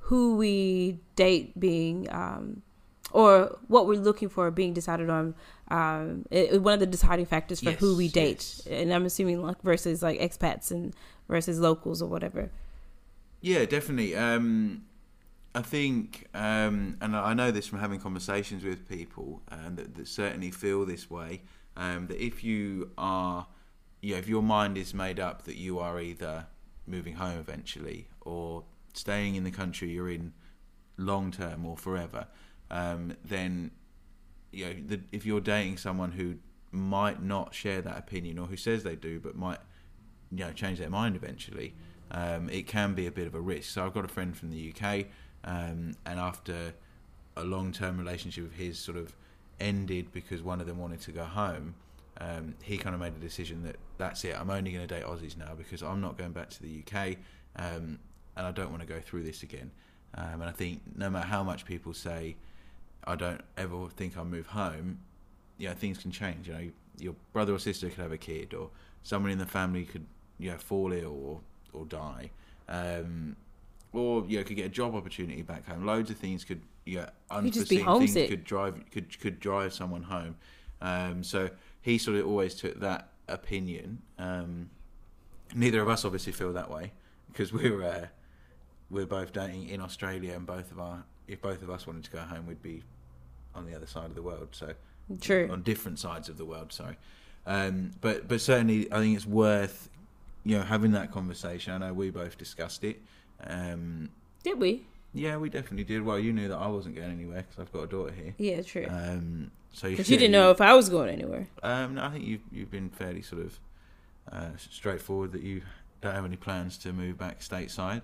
[0.07, 2.63] who we date being, um,
[3.11, 5.35] or what we're looking for being decided on.
[5.69, 8.67] Um, it, one of the deciding factors for who we date, yes.
[8.67, 10.95] and I'm assuming like versus like expats and
[11.29, 12.49] versus locals or whatever.
[13.41, 14.15] Yeah, definitely.
[14.15, 14.85] Um,
[15.55, 20.07] I think, um, and I know this from having conversations with people um, that, that
[20.07, 21.41] certainly feel this way.
[21.77, 23.47] Um, that if you are,
[24.01, 26.47] you know, if your mind is made up that you are either
[26.87, 28.63] moving home eventually or
[28.93, 30.33] staying in the country you're in
[30.97, 32.27] long term or forever,
[32.71, 33.71] um, then
[34.51, 36.35] you know, the, if you're dating someone who
[36.71, 39.59] might not share that opinion or who says they do but might,
[40.31, 41.75] you know, change their mind eventually,
[42.11, 43.71] um, it can be a bit of a risk.
[43.71, 45.05] So I've got a friend from the UK,
[45.43, 46.73] um, and after
[47.35, 49.15] a long-term relationship of his sort of
[49.59, 51.75] ended because one of them wanted to go home,
[52.19, 54.39] um, he kind of made a decision that that's it.
[54.39, 57.17] I'm only going to date Aussies now because I'm not going back to the UK,
[57.55, 57.99] um,
[58.35, 59.71] and I don't want to go through this again.
[60.15, 62.35] Um, and I think no matter how much people say,
[63.05, 64.99] I don't ever think I'll move home,
[65.57, 66.47] you know, things can change.
[66.47, 68.69] You know, your brother or sister could have a kid, or
[69.01, 70.05] someone in the family could,
[70.37, 71.39] you know, fall ill or
[71.73, 72.29] or die,
[72.69, 73.35] um,
[73.93, 75.85] or you know, could get a job opportunity back home.
[75.85, 79.39] Loads of things could, you know, You'd just be unforeseen things could drive could could
[79.39, 80.35] drive someone home.
[80.81, 81.49] Um, so
[81.81, 84.01] he sort of always took that opinion.
[84.17, 84.69] Um,
[85.55, 86.91] neither of us obviously feel that way
[87.31, 88.07] because we're uh,
[88.89, 92.11] we're both dating in Australia, and both of our if both of us wanted to
[92.11, 92.83] go home, we'd be
[93.55, 94.49] on the other side of the world.
[94.51, 94.73] So
[95.21, 95.49] True.
[95.51, 96.73] on different sides of the world.
[96.73, 96.97] Sorry,
[97.45, 99.89] um, but but certainly I think it's worth
[100.43, 101.73] you know having that conversation.
[101.73, 103.01] I know we both discussed it.
[103.45, 104.09] Um,
[104.43, 104.85] Did we?
[105.13, 106.03] yeah, we definitely did.
[106.03, 108.33] Well, you knew that I wasn't going anywhere because I've got a daughter here.
[108.37, 108.87] Yeah, true.
[108.89, 111.47] Um, so Because you didn't know if I was going anywhere.
[111.61, 113.59] Um, no, I think you've you've been fairly sort of
[114.31, 115.61] uh, straightforward that you
[116.01, 118.01] don't have any plans to move back stateside.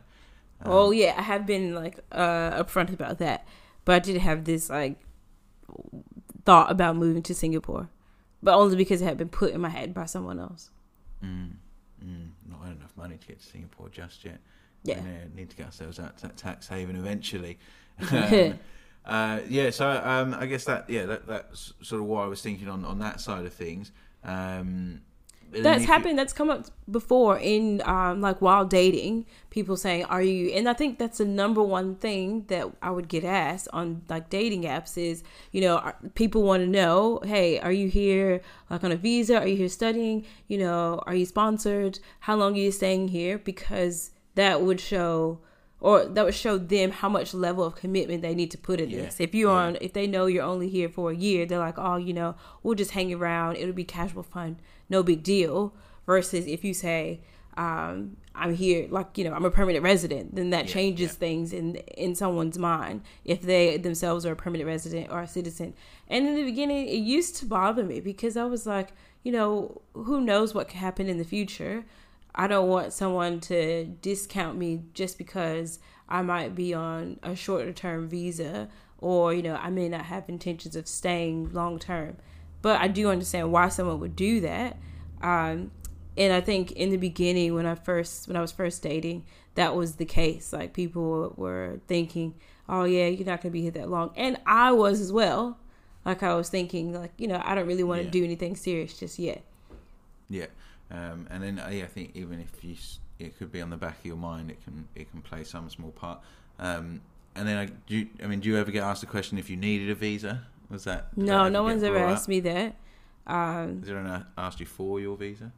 [0.61, 3.47] Um, oh yeah, I have been like uh upfront about that,
[3.85, 4.99] but I did have this like
[6.45, 7.89] thought about moving to Singapore,
[8.41, 10.71] but only because it had been put in my head by someone else.
[11.23, 11.51] Mm,
[12.03, 14.39] mm, not enough money to get to Singapore just yet.
[14.83, 14.99] Yeah.
[14.99, 17.57] And, uh, need to get ourselves out to that tax haven eventually.
[18.11, 18.59] um,
[19.05, 22.41] uh, yeah, so um, I guess that yeah that, that's sort of what I was
[22.41, 23.91] thinking on, on that side of things.
[24.23, 25.01] Um,
[25.51, 26.19] That's if you- happened.
[26.19, 29.25] That's come up before in um, like while dating.
[29.49, 33.07] People saying, "Are you?" And I think that's the number one thing that I would
[33.07, 37.59] get asked on like dating apps is, you know, are, people want to know, "Hey,
[37.59, 39.39] are you here like on a visa?
[39.39, 40.25] Are you here studying?
[40.47, 41.99] You know, are you sponsored?
[42.21, 45.39] How long are you staying here?" Because that would show,
[45.87, 48.89] or that would show them how much level of commitment they need to put in
[48.89, 49.19] Yeah, this.
[49.19, 49.63] If you're yeah.
[49.65, 52.31] on, if they know you're only here for a year, they're like, "Oh, you know,
[52.63, 53.51] we'll just hang around.
[53.57, 54.51] It'll be casual fun."
[54.91, 55.57] no big deal
[56.07, 56.99] versus if you say
[57.57, 61.47] um, i'm here like you know i'm a permanent resident then that Yeah, changes things
[61.59, 61.75] in
[62.05, 62.97] in someone's mind
[63.33, 65.69] if they themselves are a permanent resident or a citizen
[66.07, 68.89] and in the beginning it used to bother me because i was like
[69.25, 71.75] you know who knows what could happen in the future
[72.35, 77.73] i don't want someone to discount me just because i might be on a shorter
[77.73, 78.67] term visa
[78.99, 82.15] or you know i may not have intentions of staying long term
[82.61, 84.75] but I do understand why someone would do that.
[85.21, 85.71] Um,
[86.17, 89.23] and I think in the beginning, when I first when I was first dating,
[89.55, 90.51] that was the case.
[90.51, 92.33] Like people were thinking,
[92.67, 95.57] "Oh yeah, you're not gonna be here that long," and I was as well.
[96.03, 98.11] Like I was thinking, like you know, I don't really want to Yeah.
[98.11, 99.41] do anything serious just yet.
[100.27, 100.47] Yeah,
[100.91, 102.75] um, and then yeah, I think even if you,
[103.19, 105.69] it could be on the back of your mind, it can it can play some
[105.69, 106.19] small part.
[106.59, 107.01] Um,
[107.35, 109.49] and then I, do you, I mean, do you ever get asked the question if
[109.49, 110.41] you needed a visa?
[110.69, 112.29] Was that did that No, no one's ever asked up?
[112.29, 112.75] me that.
[113.27, 115.51] Um, Has anyone asked you for your visa?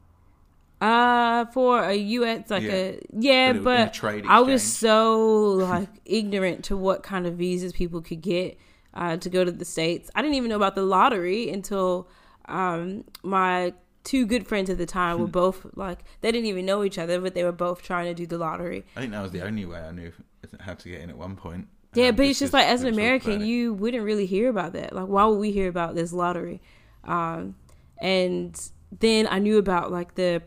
[0.81, 2.49] uh, for a U.S.
[2.49, 2.71] like Yeah.
[2.71, 5.17] a yeah, But it- in a but I was so
[5.51, 8.57] like ignorant to what kind of visas people could get
[8.93, 10.09] uh, to go to the states.
[10.15, 12.07] I didn't even know about the lottery until
[12.45, 15.21] um, my two good friends at the time Hmm.
[15.23, 18.13] were both like they didn't even know each other, but they were both trying to
[18.13, 18.83] do the lottery.
[18.95, 20.11] I think that was the only way I knew
[20.59, 21.67] how to get in at one point.
[21.93, 24.25] Yeah, um, but it's just like as an we were talking American, you wouldn't really
[24.25, 24.93] hear about that.
[24.95, 26.61] Like, why would we hear about this lottery?
[27.03, 27.55] Um,
[27.99, 28.59] and
[28.99, 30.41] then I knew about like the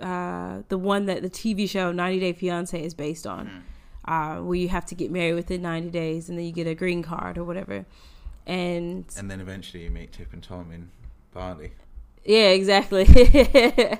[0.00, 3.46] uh, the one that the TV show 90 Day Fiance is based on,
[4.06, 4.38] Mm.
[4.38, 6.74] uh, where you have to get married within 90 days and then you get a
[6.74, 7.84] green card or whatever.
[8.46, 10.90] And And then eventually you meet Tip and Tom in
[11.34, 11.72] Bali.
[12.24, 13.06] Yeah, exactly.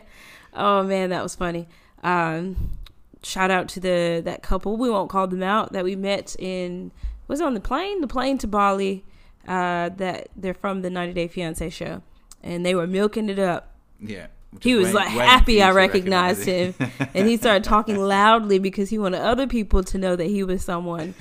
[0.54, 1.68] oh man, that was funny.
[2.02, 2.78] Um,
[3.22, 4.76] shout out to the that couple.
[4.76, 6.92] We won't call them out that we met in
[7.28, 9.04] was it on the plane, the plane to Bali.
[9.48, 12.02] Uh, that they're from the 90 Day Fiance show,
[12.42, 13.74] and they were milking it up.
[13.98, 14.26] Yeah.
[14.60, 16.74] He was like happy I recognized him,
[17.14, 20.64] and he started talking loudly because he wanted other people to know that he was
[20.64, 21.14] someone.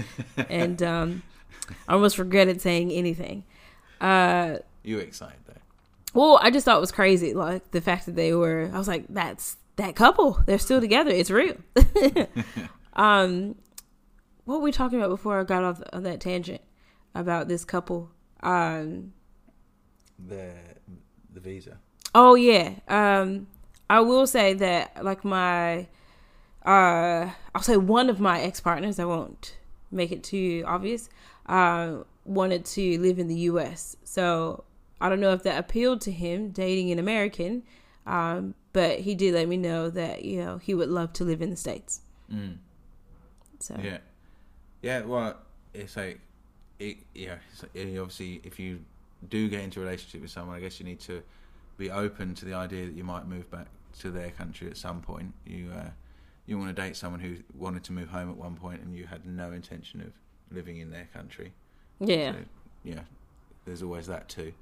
[0.50, 1.24] And um,
[1.88, 3.44] I almost regretted saying anything.
[4.02, 5.39] Uh, You were excited.
[6.14, 8.70] Well, I just thought it was crazy, like the fact that they were.
[8.74, 10.42] I was like, "That's that couple.
[10.46, 11.12] They're still together.
[11.12, 11.56] It's real."
[13.00, 13.56] Um,
[14.44, 16.62] what were we talking about before I got off on that tangent
[17.16, 18.12] about this couple?
[18.44, 19.14] Um,
[20.28, 20.54] the
[21.34, 21.78] the visa.
[22.14, 22.74] Oh yeah.
[22.90, 23.48] Um,
[23.90, 25.88] I will say that like my,
[26.66, 29.00] uh, I'll say one of my ex partners.
[29.00, 29.58] I won't
[29.92, 31.10] make it too obvious.
[31.46, 33.96] Uh, wanted to live in the U.S.
[34.04, 34.66] So
[35.02, 37.64] I don't know if that appealed to him dating an American.
[38.06, 41.42] Um, but he did let me know that you know he would love to live
[41.42, 42.02] in the states.
[42.32, 42.58] Mm.
[43.60, 43.98] So Yeah,
[44.82, 45.02] yeah.
[45.02, 45.38] Well,
[45.74, 46.20] it's like,
[46.80, 47.36] it, yeah.
[47.52, 48.80] It's like, obviously, if you
[49.28, 51.22] do get into a relationship with someone, I guess you need to
[51.78, 53.68] be open to the idea that you might move back
[54.00, 55.34] to their country at some point.
[55.46, 55.90] You uh,
[56.46, 59.06] you want to date someone who wanted to move home at one point and you
[59.06, 60.12] had no intention of
[60.56, 61.54] living in their country.
[62.00, 62.32] yeah.
[62.32, 62.38] So,
[62.84, 63.02] yeah.
[63.66, 64.54] There's always that too.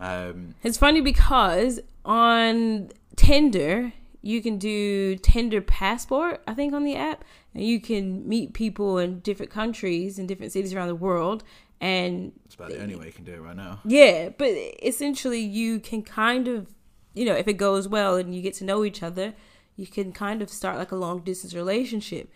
[0.00, 6.96] Um, It's funny because on Tinder, you can do Tinder passport, I think, on the
[6.96, 11.44] app, and you can meet people in different countries and different cities around the world.
[11.80, 13.80] And it's about the only way you can do it right now.
[13.84, 14.48] yeah, but
[14.82, 16.74] essentially, you can kind of,
[17.14, 19.34] you know, if it goes well and you get to know each other,
[19.76, 22.32] you can kind of start like a long distance relationship.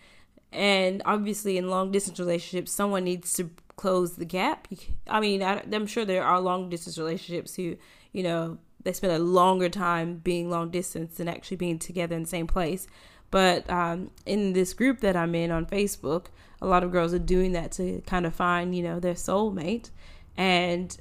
[0.53, 4.67] And obviously, in long distance relationships, someone needs to close the gap.
[5.07, 7.77] I mean, I, I'm sure there are long distance relationships who,
[8.11, 12.23] you know, they spend a longer time being long distance than actually being together in
[12.23, 12.87] the same place.
[13.31, 16.27] But um, in this group that I'm in on Facebook,
[16.61, 19.89] a lot of girls are doing that to kind of find, you know, their soulmate.
[20.37, 20.95] And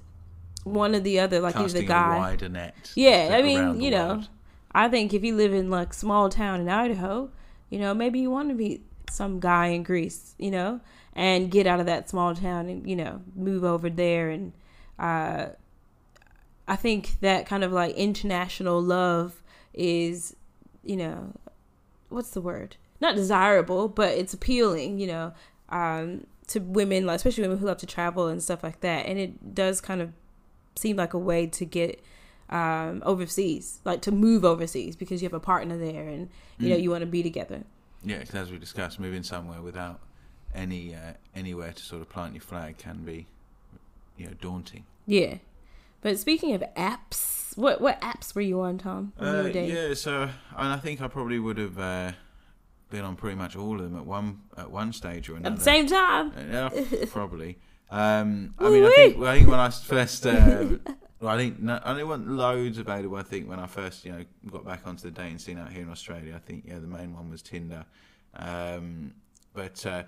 [0.64, 2.18] one or the other, like the Casting guy.
[2.18, 2.92] wider net.
[2.94, 4.28] Yeah, I mean, you know, world.
[4.72, 7.30] I think if you live in like small town in Idaho,
[7.68, 10.80] you know, maybe you want to meet some guy in Greece, you know,
[11.14, 14.52] and get out of that small town and you know move over there and
[14.98, 15.46] uh,
[16.68, 19.42] I think that kind of like international love
[19.74, 20.36] is,
[20.84, 21.32] you know,
[22.08, 22.76] what's the word?
[23.00, 25.32] Not desirable, but it's appealing, you know,
[25.70, 29.06] um, to women, like especially women who love to travel and stuff like that.
[29.06, 30.12] And it does kind of
[30.76, 32.00] seem like a way to get
[32.48, 36.76] um, overseas, like to move overseas because you have a partner there and you know
[36.76, 36.82] Mm.
[36.82, 37.64] you want to be together.
[38.04, 40.00] Yeah, 'cause as we discussed, moving somewhere without
[40.54, 43.26] any uh, anywhere to sort of plant your flag can be,
[44.16, 44.84] you know, daunting.
[45.06, 45.36] Yeah.
[46.00, 49.12] But speaking of apps, what what apps were you on, Tom?
[49.18, 52.12] Uh, yeah, so and I think I probably would have uh,
[52.90, 55.52] been on pretty much all of them at one at one stage or another.
[55.54, 56.32] At the same time.
[56.36, 57.58] Uh, Yeah, probably.
[57.90, 59.22] Um, I mean, I think.
[59.22, 60.64] I think when I first, uh,
[61.20, 63.16] well, I think no, I there weren't loads available.
[63.16, 65.82] I think when I first, you know, got back onto the dating scene out here
[65.82, 67.84] in Australia, I think yeah, the main one was Tinder.
[68.34, 69.12] Um,
[69.54, 70.04] but uh,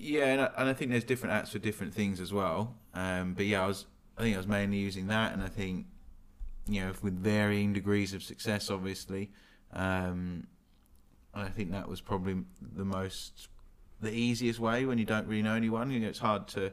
[0.00, 2.76] yeah, and I, and I think there's different apps for different things as well.
[2.94, 3.86] Um, but yeah, I was
[4.16, 5.86] I think I was mainly using that, and I think
[6.66, 9.30] you know with varying degrees of success, obviously.
[9.72, 10.46] Um,
[11.34, 13.48] and I think that was probably the most
[14.00, 15.90] the easiest way when you don't really know anyone.
[15.90, 16.72] You know, it's hard to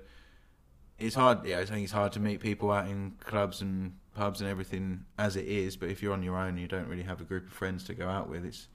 [0.98, 1.46] it's hard.
[1.46, 5.06] Yeah, I think it's hard to meet people out in clubs and pubs and everything
[5.18, 5.78] as it is.
[5.78, 7.84] But if you're on your own, and you don't really have a group of friends
[7.86, 8.46] to go out with.
[8.46, 8.68] It's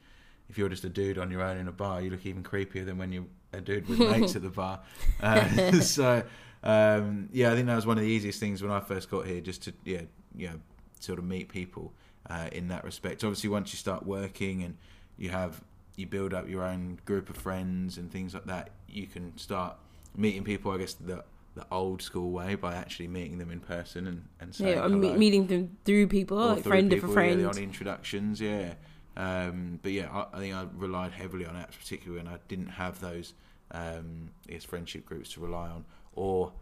[0.48, 2.84] if you're just a dude on your own in a bar, you look even creepier
[2.84, 4.80] than when you're a dude with mates at the bar.
[5.20, 6.22] Uh, so
[6.62, 9.26] um, yeah, I think that was one of the easiest things when I first got
[9.26, 10.02] here, just to yeah,
[10.36, 10.60] you know,
[11.00, 11.92] sort of meet people
[12.28, 13.22] uh, in that respect.
[13.24, 14.76] Obviously, once you start working and
[15.18, 15.62] you have
[15.96, 19.76] you build up your own group of friends and things like that, you can start
[20.16, 20.72] meeting people.
[20.72, 24.58] I guess the the old school way by actually meeting them in person and and
[24.58, 27.42] Yeah, meeting them through people, Or like through friend people, yeah, friends.
[27.42, 28.74] the odd introductions, yeah.
[29.16, 32.68] Um, but yeah, I, I think I relied heavily on apps, particularly when I didn't
[32.68, 33.34] have those,
[33.70, 36.52] um, guess, friendship groups to rely on, or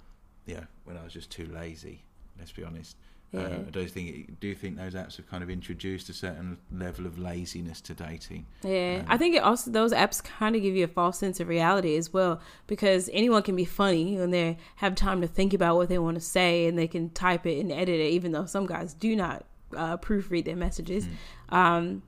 [0.46, 2.02] yeah, when I was just too lazy.
[2.38, 2.96] Let's be honest.
[3.32, 3.58] Uh, Yeah.
[3.68, 7.16] I do think do think those apps have kind of introduced a certain level of
[7.16, 8.46] laziness to dating.
[8.64, 11.38] Yeah, Um, I think it also those apps kind of give you a false sense
[11.38, 15.54] of reality as well because anyone can be funny when they have time to think
[15.54, 18.10] about what they want to say and they can type it and edit it.
[18.10, 19.44] Even though some guys do not
[19.76, 21.06] uh, proofread their messages,
[21.50, 22.02] um,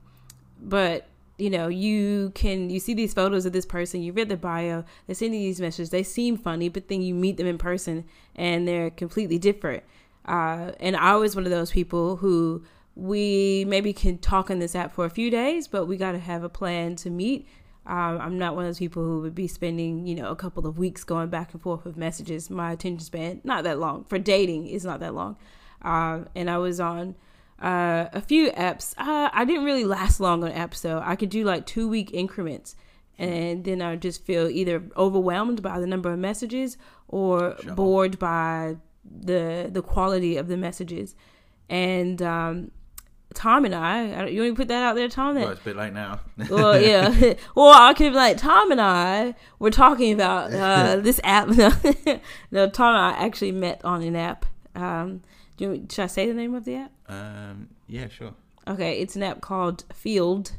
[0.63, 4.37] but you know you can you see these photos of this person, you read their
[4.37, 8.05] bio, they're sending these messages, they seem funny, but then you meet them in person
[8.35, 9.83] and they're completely different.
[10.25, 12.63] Uh, and I was one of those people who
[12.95, 16.19] we maybe can talk on this app for a few days, but we got to
[16.19, 17.47] have a plan to meet.
[17.85, 20.65] Um, I'm not one of those people who would be spending, you know, a couple
[20.65, 22.49] of weeks going back and forth with messages.
[22.49, 25.35] My attention span not that long for dating is not that long.
[25.81, 27.15] Um, and I was on
[27.61, 28.93] uh, a few apps.
[28.97, 31.01] Uh, I didn't really last long on apps though.
[31.03, 32.75] I could do like two week increments,
[33.17, 36.77] and then I just feel either overwhelmed by the number of messages
[37.07, 37.75] or up.
[37.75, 41.15] bored by the the quality of the messages
[41.69, 42.71] and um,
[43.33, 45.35] Tom and I, you want to put that out there, Tom?
[45.35, 46.19] Well, it's a bit late now.
[46.49, 47.33] well, yeah.
[47.55, 51.47] well, I could be like Tom and I were talking about uh, this app.
[52.51, 54.45] no, Tom and I actually met on an app.
[54.75, 55.21] Um,
[55.57, 56.91] do you, should I say the name of the app?
[57.09, 58.33] um, yeah, sure.
[58.67, 60.53] Okay, it's an app called Feeld,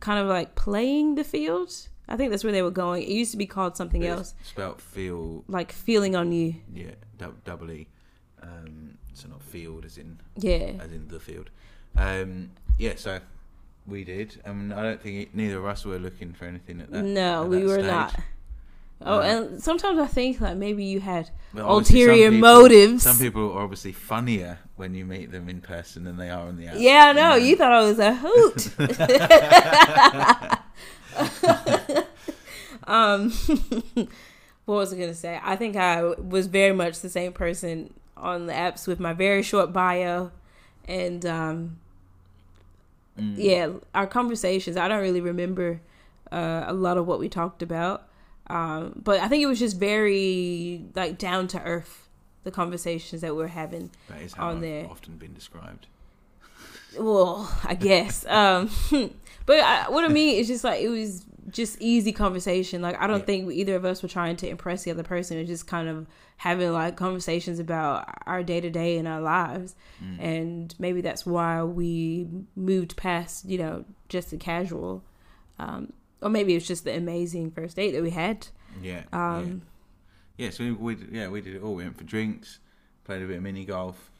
[0.00, 1.72] kind of like playing the field.
[2.08, 3.02] I think that's where they were going.
[3.02, 6.54] It used to be called something But else, It's spelt feel, like feeling on you.
[6.72, 7.88] yeah, dou- double E.
[8.42, 10.74] Um, so not field as in Yeah.
[10.80, 11.50] as in the field.
[11.96, 13.18] Um, yeah, so
[13.86, 14.40] we did.
[14.44, 17.02] Um, I don't think it, neither of us were looking for anything at that.
[17.02, 17.86] no, at we that were stage.
[17.86, 18.14] not.
[19.02, 23.02] Oh, and sometimes I think like maybe you had But obviously some ulterior people- motives.
[23.02, 26.56] Some people are obviously funnier when you meet them in person than they are on
[26.56, 26.76] the app.
[26.78, 27.34] Yeah, I know.
[27.34, 28.70] you You thought I was a hoot.
[32.86, 33.30] um,
[34.64, 35.40] what was I gonna say?
[35.42, 39.42] I think I was very much the same person on the apps with my very
[39.42, 40.30] short bio,
[40.88, 41.78] and um,
[43.18, 43.34] Mm.
[43.38, 44.76] yeah, our conversations.
[44.76, 45.80] I don't really remember
[46.30, 48.06] uh, a lot of what we talked about,
[48.48, 52.02] um, but I think it was just very like down to earth.
[52.44, 53.90] The conversations that we we're having.
[54.08, 54.86] That is how on I've there.
[54.86, 55.88] often been described.
[56.98, 58.70] well i guess um
[59.46, 63.06] but I, what i mean is just like it was just easy conversation like i
[63.06, 63.24] don't Yeah.
[63.26, 65.88] think either of us were trying to impress the other person it was just kind
[65.88, 66.06] of
[66.38, 70.20] having like conversations about our day-to-day in our lives Mm.
[70.20, 75.02] and maybe that's why we moved past you know just the casual
[75.58, 75.92] um
[76.22, 78.48] or maybe it was just the amazing first date that we had
[78.82, 79.02] Yeah.
[79.12, 79.62] um
[80.36, 80.46] yeah.
[80.46, 80.50] yeah.
[80.50, 81.74] So we, we yeah we did it all.
[81.74, 82.58] We went for drinks,
[83.04, 84.10] played a bit of mini golf,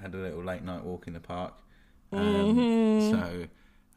[0.00, 1.54] had a little late night walk in the park.
[2.12, 2.24] Um,
[2.56, 3.10] Mhm.
[3.10, 3.46] So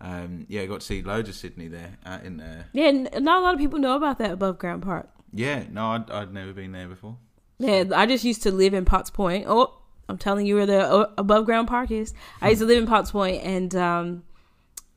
[0.02, 2.66] um, yeah, got to see loads of Sydney there out in there.
[2.74, 5.64] yeah not a lot of people know about that above ground park Yeah.
[5.72, 7.18] No, I'd, I'd never been there before.
[7.60, 9.46] Yeah, I just used to live in Potts Point.
[9.48, 9.80] Oh,
[10.10, 12.14] I'm telling you where the uh, above ground park is.
[12.42, 14.24] I used to live in Potts Point, and um,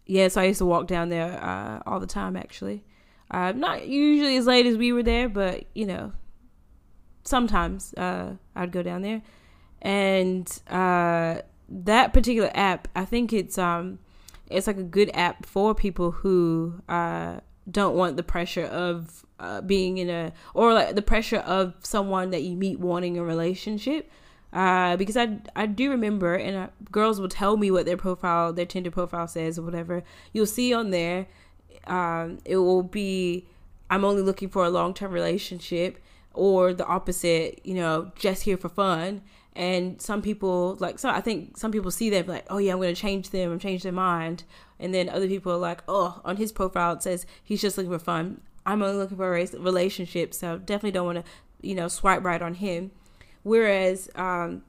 [0.07, 2.36] yeah, so I used to walk down there uh, all the time.
[2.36, 2.84] Actually,
[3.30, 6.12] uh, not usually as late as we were there, but you know,
[7.24, 9.22] sometimes uh, I'd go down there,
[9.82, 13.98] and uh, that particular app, I think it's um,
[14.48, 19.61] it's like a good app for people who uh, don't want the pressure of uh,
[19.61, 24.11] being in a or like the pressure of someone that you meet wanting a relationship.
[24.57, 28.54] Uh, because I I do remember, and uh, girls will tell me what their profile,
[28.54, 30.02] their Tinder profile says or whatever.
[30.32, 31.26] You'll see on there,
[31.86, 33.46] um, it will be,
[33.90, 35.98] I'm only looking for a long term relationship,
[36.32, 39.20] or the opposite, you know, just here for fun.
[39.54, 42.80] And some people like, so I think some people see that like, oh yeah, I'm
[42.80, 44.44] gonna change them, I'm change their mind.
[44.80, 47.92] And then other people are like, oh, on his profile it says he's just looking
[47.92, 48.40] for fun.
[48.64, 51.30] I'm only looking for a relationship, so definitely don't want to,
[51.61, 52.90] you know, swipe right on him.
[53.51, 54.62] Whereas, um,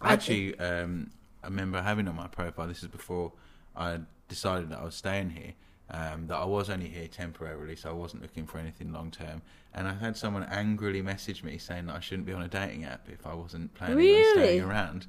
[0.00, 1.10] I- Actually, um,
[1.44, 2.66] I remember having on my profile.
[2.66, 3.32] This is before
[3.76, 5.52] I decided that I was staying here.
[5.90, 9.40] Um, that I was only here temporarily, so I wasn't looking for anything long term.
[9.72, 12.84] And I had someone angrily message me saying that I shouldn't be on a dating
[12.84, 14.32] app if I wasn't planning on Really?
[14.32, 15.06] staying around.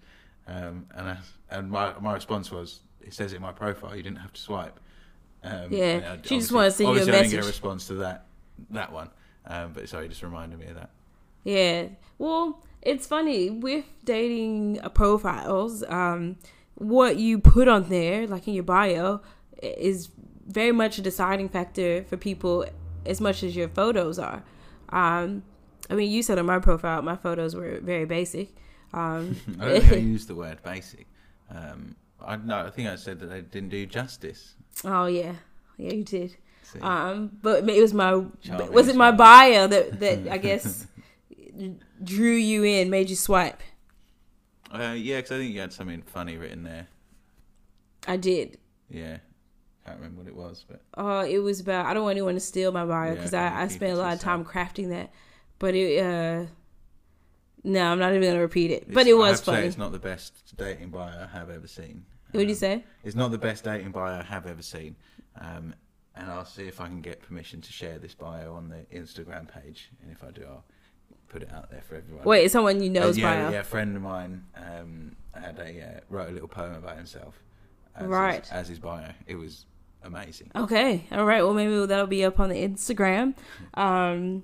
[0.47, 1.17] Um, and I,
[1.49, 3.95] and my my response was, "It says it in my profile.
[3.95, 4.79] You didn't have to swipe."
[5.43, 7.47] Um, Yeah, I- she just wanted to send you a obviously I didn't get a
[7.47, 8.25] response to that
[8.69, 9.09] that one.
[9.47, 10.91] Um, but sorry, just reminded me of that.
[11.43, 11.87] Yeah.
[12.19, 15.83] Well, it's funny with dating profiles.
[15.83, 16.37] Um,
[16.75, 19.21] what you put on there, like in your bio,
[19.61, 20.09] is
[20.47, 22.65] very much a deciding factor for people
[23.05, 24.43] as much as your photos are.
[24.89, 25.43] Um,
[25.89, 28.55] I mean, you said on my profile, my photos were very basic.
[28.93, 31.07] Um, I don't think I used the word basic.
[31.49, 34.55] Um, I no, I think I said that they didn't do justice.
[34.85, 35.33] oh yeah,
[35.77, 36.35] yeah, you did.
[36.63, 40.85] See, Um, but it was my Charming was it my bio that that I guess
[42.03, 43.61] drew you in, made you swipe.
[44.73, 46.87] uh, yeah, because I think you had something funny written there.
[48.07, 48.57] I did.
[48.89, 49.17] Yeah,
[49.85, 51.85] can't remember what it was, but Uh, it was about.
[51.85, 54.13] I don't want anyone to steal my bio because okay, I, I spent a lot
[54.13, 55.11] of time crafting that.
[55.59, 56.03] But it.
[56.03, 56.45] uh
[57.63, 58.85] No, I'm not even gonna repeat it.
[58.87, 59.67] But it's- it I was have to say funny.
[59.67, 62.05] it's not the best dating bio I have ever seen.
[62.31, 62.83] What did you Um, say?
[63.03, 64.95] It's not the best dating bio I have ever seen.
[65.35, 65.73] Um,
[66.15, 69.47] and I'll see if I can get permission to share this bio on the Instagram
[69.47, 69.89] page.
[70.01, 70.63] And if I do, I'll
[71.29, 72.23] put it out there for everyone.
[72.25, 73.51] Wait, it's someone you Uh, know's yeah, bio.
[73.51, 77.41] yeah, a friend of mine um, had a uh, wrote a little poem about himself.
[77.95, 78.41] As Right.
[78.41, 79.65] His, as his bio, it was
[80.03, 80.51] amazing.
[80.55, 81.43] Okay, all right.
[81.43, 83.35] Well, maybe that'll be up on the Instagram.
[83.75, 84.43] Um,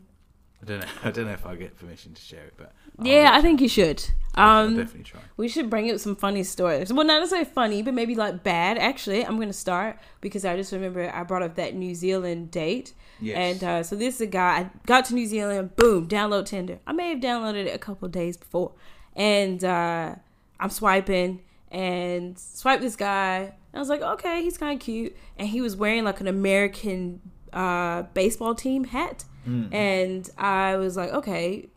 [0.62, 0.88] I don't know.
[1.04, 3.62] I don't know if I get permission to share it, but I'll yeah, I think
[3.62, 4.04] you should.
[4.36, 5.20] Um, definitely try.
[5.38, 6.92] We should bring up some funny stories.
[6.92, 8.78] Well, not necessarily funny, but maybe like bad.
[8.78, 12.52] Actually, I'm going to start because I just remember I brought up that New Zealand
[12.52, 12.94] date.
[13.22, 13.38] Yes.
[13.38, 14.58] And uh, so this is a guy.
[14.60, 15.76] I got to New Zealand.
[15.76, 16.80] Boom, download Tinder.
[16.86, 18.72] I may have downloaded it a couple days before,
[19.16, 20.16] and uh,
[20.60, 21.42] I'm swiping,
[21.72, 23.38] and swipe this guy.
[23.40, 26.28] And I was like, okay, he's kind of cute, and he was wearing like an
[26.28, 27.22] American
[27.54, 29.72] uh, baseball team hat, Mm.
[29.74, 31.68] and I was like, okay,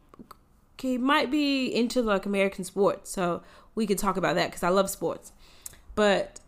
[0.81, 3.43] he might be into like American sports, so
[3.75, 5.33] we could talk about that because I love sports.
[5.95, 6.41] But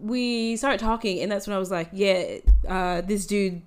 [0.00, 2.38] we started talking, and that's when I was like, yeah,
[2.68, 3.60] uh, this dude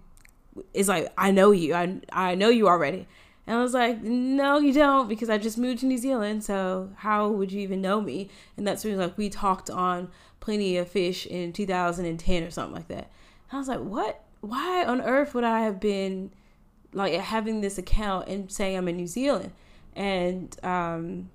[0.74, 3.08] is like, I know you, I I know you already.
[3.48, 6.44] And I was like, no, you don't, because I just moved to New Zealand.
[6.44, 8.30] So how would you even know me?
[8.56, 12.88] And that's when like we talked on Plenty of Fish in 2010 or something like
[12.90, 13.12] that.
[13.50, 14.24] And I was like, what?
[14.42, 16.32] Why on earth would I have been
[16.94, 19.52] like having this account and saying I'm in New Zealand?
[19.96, 21.30] And um,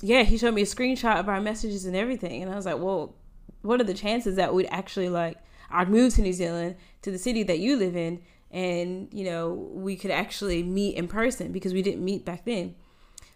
[0.00, 2.42] yeah, he showed me a screenshot of our messages and everything.
[2.42, 3.14] And I was like, well,
[3.62, 5.38] what are the chances that we'd actually like
[5.70, 8.22] I'd move to New Zealand to the city that you live in
[8.54, 12.74] and you know we could actually meet in person because we didn't meet back then.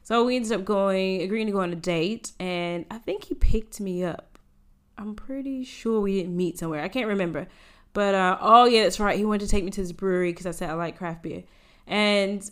[0.05, 3.35] So we ended up going agreeing to go on a date and i think he
[3.35, 4.39] picked me up.
[4.97, 6.83] I'm pretty sure we didn't meet somewhere.
[6.83, 7.49] I can't remember.
[7.93, 9.19] But uh, oh yeah that's right.
[9.19, 11.43] He wanted to take me to this brewery because i said i like craft beer.
[11.87, 12.49] And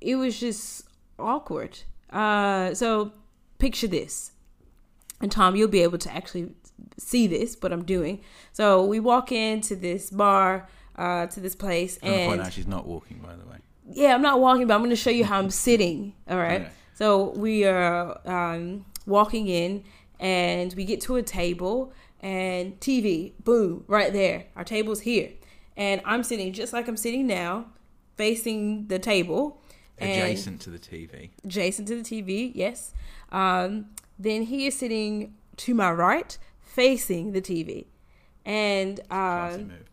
[0.00, 0.88] it was just
[1.18, 1.80] awkward.
[2.10, 3.12] Uh, so
[3.58, 4.30] picture this.
[5.20, 6.52] And tom you'll be able to actually
[6.96, 8.20] see this what i'm doing.
[8.52, 12.66] So we walk into this bar uh, to this place, I'm and point out she's
[12.66, 13.56] not walking, by the way.
[13.90, 16.14] yeah, I'm not walking, but I'm going to show you how I'm sitting.
[16.28, 16.62] All right.
[16.62, 16.70] Okay.
[16.94, 19.84] So we are um, walking in,
[20.20, 24.46] and we get to a table, and TV, boom, right there.
[24.56, 25.30] Our table's here,
[25.76, 27.66] and I'm sitting just like I'm sitting now,
[28.16, 29.60] facing the table,
[29.98, 31.30] Adjacent to the TV.
[31.44, 32.50] adjacent to the TV.
[32.54, 32.92] Yes.
[33.30, 33.86] Um,
[34.18, 37.86] then he is sitting to my right, facing the TV,
[38.44, 39.84] and move.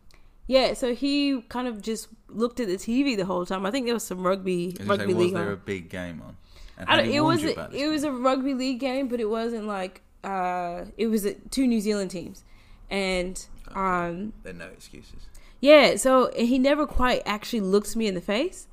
[0.52, 3.64] Yeah, so he kind of just looked at the TV the whole time.
[3.64, 5.52] I think there was some rugby was rugby say, was league there on.
[5.52, 6.36] a big game on?
[6.76, 9.08] And I don't, it was you a, about this it was a rugby league game,
[9.08, 12.44] but it wasn't like uh it was a, two New Zealand teams,
[12.90, 13.34] and
[13.74, 15.22] um There are no excuses.
[15.60, 18.68] yeah, so he never quite actually looked me in the face,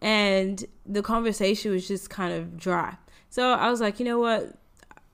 [0.00, 2.96] and the conversation was just kind of dry.
[3.28, 4.40] So I was like, you know what,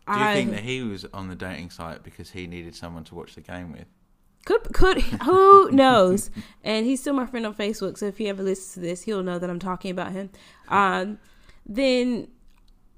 [0.07, 3.05] Do you I think that he was on the dating site because he needed someone
[3.05, 3.87] to watch the game with?
[4.51, 6.30] Could could who knows?
[6.64, 9.22] and he's still my friend on Facebook, so if he ever listens to this, he'll
[9.22, 10.30] know that I'm talking about him.
[10.68, 11.18] Um,
[11.66, 12.28] then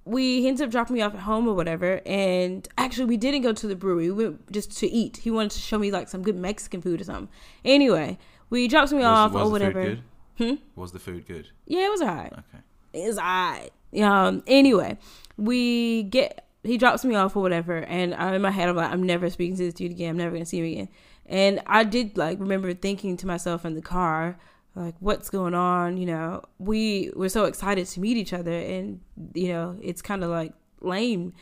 [0.04, 3.42] we he ended up dropping me off at home or whatever, and actually we didn't
[3.42, 4.10] go to the brewery.
[4.10, 5.18] We went just to eat.
[5.18, 7.28] He wanted to show me like some good Mexican food or something.
[7.64, 8.18] Anyway,
[8.50, 9.84] we dropped me Was, off was or whatever.
[9.84, 10.02] food
[10.38, 10.54] Hmm?
[10.74, 11.48] Was the food good?
[11.66, 12.62] Yeah, it was alright Okay.
[12.94, 13.70] it's alright.
[14.00, 14.42] Um.
[14.46, 14.96] Anyway,
[15.36, 18.90] we get he drops me off or whatever, and I, in my head I'm like,
[18.90, 20.10] I'm never speaking to this dude again.
[20.10, 20.88] I'm never gonna see him again.
[21.26, 24.38] And I did like remember thinking to myself in the car,
[24.74, 25.96] like, what's going on?
[25.96, 29.00] You know, we were so excited to meet each other, and
[29.34, 31.34] you know, it's kind of like lame.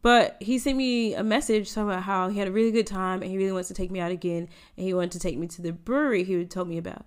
[0.00, 3.20] But he sent me a message talking about how he had a really good time
[3.20, 5.46] and he really wants to take me out again, and he wanted to take me
[5.48, 7.04] to the brewery he told me about.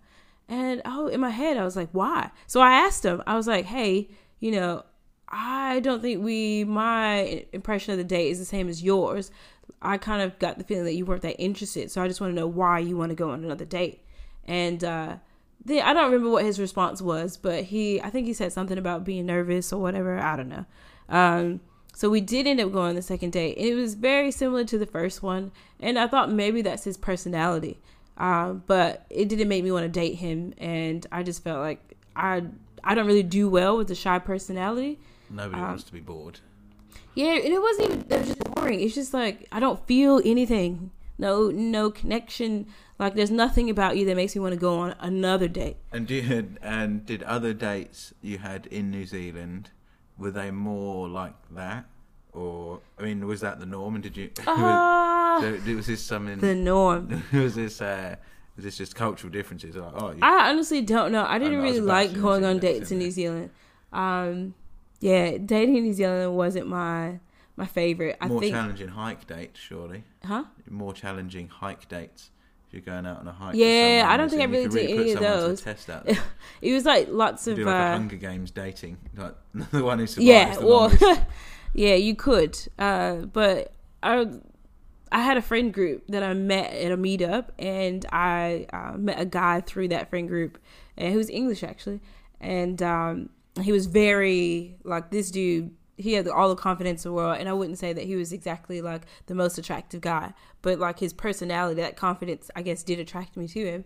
[0.49, 2.31] And oh, in my head, I was like, why?
[2.47, 4.09] So I asked him, I was like, hey,
[4.41, 4.83] you know,
[5.29, 9.31] I don't think we, my impression of the date is the same as yours.
[9.81, 11.91] I kind of got the feeling that you weren't that interested.
[11.91, 14.03] So I just want to know why you want to go on another date.
[14.45, 15.17] And, uh,
[15.63, 18.79] then I don't remember what his response was, but he, I think he said something
[18.79, 20.17] about being nervous or whatever.
[20.17, 20.65] I don't know.
[21.07, 21.59] Um,
[21.93, 24.63] so we did end up going on the second date, and it was very similar
[24.63, 25.51] to the first one.
[25.79, 27.79] And I thought maybe that's his personality,
[28.17, 30.53] um, but it didn't make me want to date him.
[30.57, 32.43] And I just felt like I
[32.83, 34.99] I don't really do well with a shy personality.
[35.29, 36.39] Nobody Um, wants to be bored.
[37.15, 38.81] Yeah, and it wasn't even it was just boring.
[38.81, 40.91] It's just like I don't feel anything.
[41.17, 42.67] No, no connection.
[42.97, 45.77] Like there's nothing about you that makes me want to go on another date.
[45.91, 49.71] And did and did other dates you had in New Zealand
[50.17, 51.85] were they more like that,
[52.31, 53.95] or I mean, was that the norm?
[53.95, 54.29] And did you?
[54.47, 56.39] Ah, so was this something?
[56.39, 57.23] the norm.
[57.33, 57.81] was this?
[57.81, 58.15] Uh,
[58.55, 59.75] was this just cultural differences?
[59.75, 61.25] Like, oh, you, I honestly don't know.
[61.25, 63.49] I didn't I was really like going on dates in New Zealand.
[63.93, 64.53] Um,
[65.01, 67.19] yeah, dating in New Zealand wasn't my
[67.57, 68.17] my favorite.
[68.21, 70.03] I more think, challenging hike dates, surely.
[70.23, 70.45] huh?
[70.69, 72.29] More challenging hike dates.
[72.67, 73.55] If you're going out on a hike.
[73.55, 75.61] Yeah, I don't think I really did put any of someone to the those.
[75.61, 76.07] Test out.
[76.61, 79.35] It was like lots You of do like a uh, Hunger Games dating, like
[79.71, 80.57] the one who survives yeah.
[80.59, 80.91] Well,
[81.73, 82.57] yeah, you could.
[82.77, 83.73] Uh, but
[84.03, 84.27] I
[85.11, 89.19] I had a friend group that I met at a meetup, and I uh, met
[89.19, 90.59] a guy through that friend group,
[90.95, 92.01] and he was English actually,
[92.39, 93.29] and um,
[93.59, 95.71] he was very like this dude.
[95.97, 98.33] He had all the confidence in the world, and I wouldn't say that he was
[98.33, 102.99] exactly like the most attractive guy, but like his personality, that confidence, I guess, did
[102.99, 103.85] attract me to him,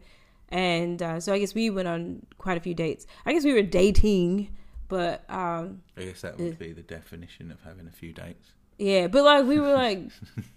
[0.49, 3.05] and uh, so I guess we went on quite a few dates.
[3.25, 4.55] I guess we were dating,
[4.87, 8.51] but um, I guess that would be the definition of having a few dates.
[8.77, 9.99] Yeah, but like we were like,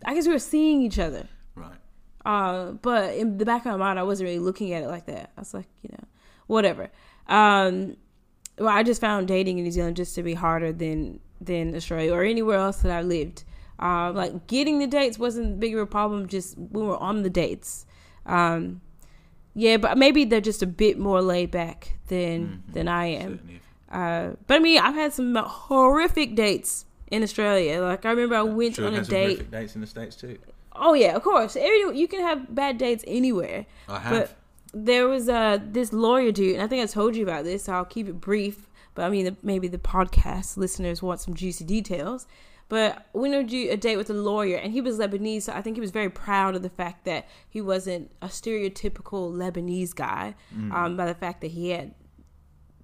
[0.05, 1.29] I guess we were seeing each other.
[1.55, 1.79] Right.
[2.25, 5.07] Uh, but in the back of my mind, I wasn't really looking at it like
[5.07, 5.31] that.
[5.37, 6.05] I was like, you know,
[6.47, 6.91] whatever.
[7.27, 7.97] Um,
[8.59, 12.13] well, I just found dating in New Zealand just to be harder than than Australia
[12.13, 13.45] or anywhere else that I lived.
[13.79, 16.27] Um, like getting the dates wasn't big of a problem.
[16.27, 17.87] Just we were on the dates.
[18.27, 18.81] Um,
[19.55, 22.73] yeah, but maybe they're just a bit more laid back than Mhm.
[22.75, 23.41] than I am.
[23.91, 27.81] Uh, but I mean, I've had some horrific dates in Australia.
[27.81, 29.25] Like I remember I went Sure, on a some date.
[29.27, 30.39] horrific dates in the states too.
[30.81, 31.57] Oh yeah, of course.
[31.57, 33.67] Every, you can have bad dates anywhere.
[33.89, 34.35] I have.
[34.85, 37.65] There was uh this lawyer dude, and I think I told you about this.
[37.65, 38.69] So I'll keep it brief.
[38.95, 42.27] But I mean, the, maybe the podcast listeners want some juicy details.
[42.69, 45.43] But we on a date with a lawyer, and he was Lebanese.
[45.43, 49.33] So I think he was very proud of the fact that he wasn't a stereotypical
[49.33, 50.35] Lebanese guy.
[50.55, 50.73] Mm.
[50.73, 51.95] Um, by the fact that he had,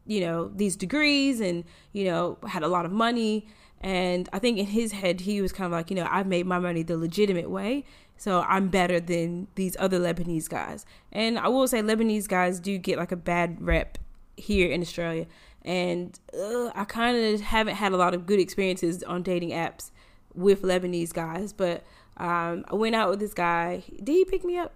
[0.06, 3.46] you know, these degrees and you know had a lot of money.
[3.80, 6.46] And I think in his head, he was kind of like, you know, I've made
[6.46, 7.84] my money the legitimate way.
[8.16, 10.86] So I'm better than these other Lebanese guys.
[11.12, 13.98] And I will say Lebanese guys do get like a bad rep
[14.36, 15.26] here in Australia.
[15.62, 19.90] And uh, I kind of haven't had a lot of good experiences on dating apps
[20.34, 21.52] with Lebanese guys.
[21.52, 21.84] But
[22.16, 23.82] um, I went out with this guy.
[23.96, 24.72] Did he pick me up?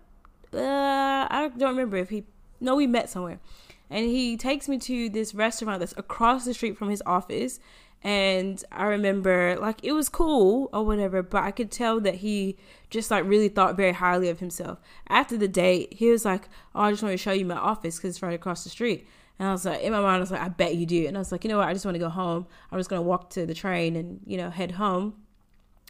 [0.52, 0.58] Uh,
[1.30, 2.24] I don't remember if he.
[2.60, 3.38] No, we met somewhere.
[3.90, 7.60] And he takes me to this restaurant that's across the street from his office.
[8.02, 12.56] And I remember, like, it was cool or whatever, but I could tell that he
[12.90, 14.78] just, like, really thought very highly of himself.
[15.08, 17.96] After the date, he was like, Oh, I just want to show you my office
[17.96, 19.06] because it's right across the street.
[19.38, 21.06] And I was like, in my mind, I was like, I bet you do.
[21.06, 21.68] And I was like, you know what?
[21.68, 22.46] I just want to go home.
[22.72, 25.14] I'm just going to walk to the train and, you know, head home.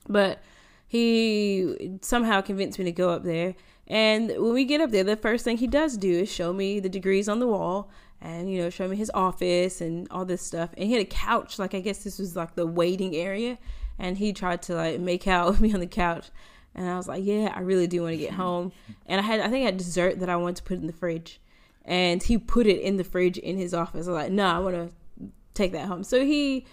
[0.07, 0.43] But
[0.87, 3.55] he somehow convinced me to go up there.
[3.87, 6.79] And when we get up there, the first thing he does do is show me
[6.79, 7.91] the degrees on the wall
[8.21, 10.71] and, you know, show me his office and all this stuff.
[10.77, 11.59] And he had a couch.
[11.59, 13.59] Like, I guess this was like the waiting area.
[13.99, 16.31] And he tried to, like, make out with me on the couch.
[16.75, 18.73] And I was like, yeah, I really do want to get home.
[19.07, 20.93] And I had, I think I had dessert that I wanted to put in the
[20.93, 21.41] fridge
[21.89, 24.07] and he put it in the fridge in his office.
[24.07, 26.05] I was like, no, nah, I want to take that home.
[26.05, 26.67] So he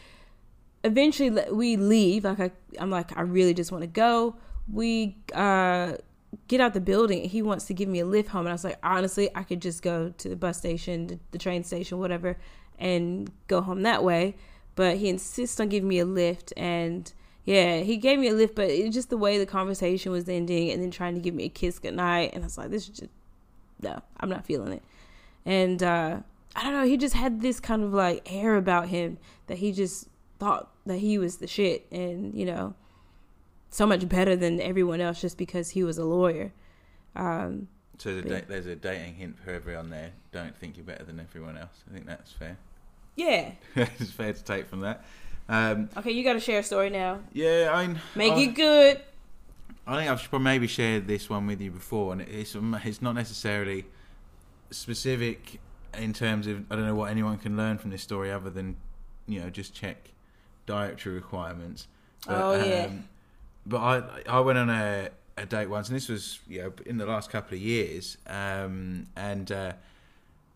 [0.83, 2.25] eventually we leave.
[2.25, 4.35] Like I, I'm like, I really just want to go.
[4.71, 5.93] We uh,
[6.47, 7.29] get out the building.
[7.29, 9.61] He wants to give me a lift home, and I was like, honestly, I could
[9.61, 12.37] just go to the bus station, the, train station, whatever,
[12.79, 14.35] and go home that way.
[14.75, 17.11] But he insists on giving me a lift, and
[17.43, 20.71] yeah, he gave me a lift, but it's just the way the conversation was ending,
[20.71, 22.99] and then trying to give me a kiss goodnight, and I was like, this is
[22.99, 23.11] just
[23.81, 24.83] no, I'm not feeling it.
[25.45, 26.19] And uh,
[26.55, 29.17] I don't know, he just had this kind of like air about him
[29.47, 30.07] that he just
[30.39, 32.73] thought that he was the shit and, you know,
[33.75, 36.53] so much better than everyone else just because he was a lawyer.
[37.15, 37.67] Um,
[37.97, 40.11] So the But- da- there's a dating hint for everyone there.
[40.31, 41.83] Don't think you're better than everyone else.
[41.89, 42.57] I think that's fair.
[43.15, 43.51] yeah.
[43.75, 45.03] it's fair to take from that.
[45.49, 47.19] Um, Okay, you got to share a story now.
[47.33, 49.01] yeah, I mean, Make I, it good.
[49.87, 53.13] I think I've maybe shared this one with you before, and it's um, it's not
[53.13, 53.85] necessarily
[54.71, 55.59] specific
[55.97, 58.75] in terms of I don't know what anyone can learn from this story other than
[59.27, 60.11] you know just check
[60.65, 61.87] dietary requirements.
[62.27, 62.85] But, Oh, yeah.
[62.85, 63.03] um,
[63.65, 66.97] but I I went on a, a date once, and this was you know in
[66.97, 69.73] the last couple of years, um, and uh,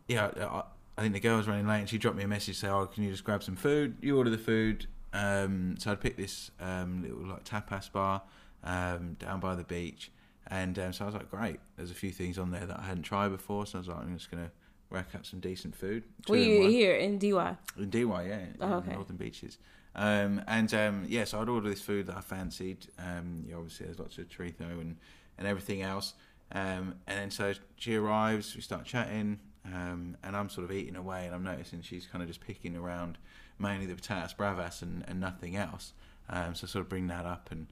[0.08, 0.64] yeah, I,
[0.98, 2.86] I think the girl was running late, and she dropped me a message saying, "Oh,
[2.86, 4.88] can you just grab some food?" You order the food.
[5.12, 8.22] Um, so I'd picked this um, little like tapas bar
[8.64, 10.12] um, down by the beach,
[10.48, 12.84] and um, so I was like, "Great!" There's a few things on there that I
[12.84, 14.52] hadn't tried before, so I was like, "I'm just gonna
[14.92, 17.58] rack up some decent food." Were you here in Dee Why?
[17.78, 18.90] In Dee Why, yeah, Oh, okay.
[18.90, 19.58] the Northern Beaches.
[19.96, 22.88] Um, and um, yeah, so I'd order this food that I fancied.
[22.98, 24.98] Um, yeah, obviously, there's lots of chorizo and,
[25.38, 26.14] and everything else.
[26.52, 30.96] Um, and then so she arrives, we start chatting, um, and I'm sort of eating
[30.96, 33.18] away, and I'm noticing she's kind of just picking around
[33.60, 35.94] mainly the patatas bravas and, and nothing else.
[36.30, 37.68] Um, so sort of bring that up and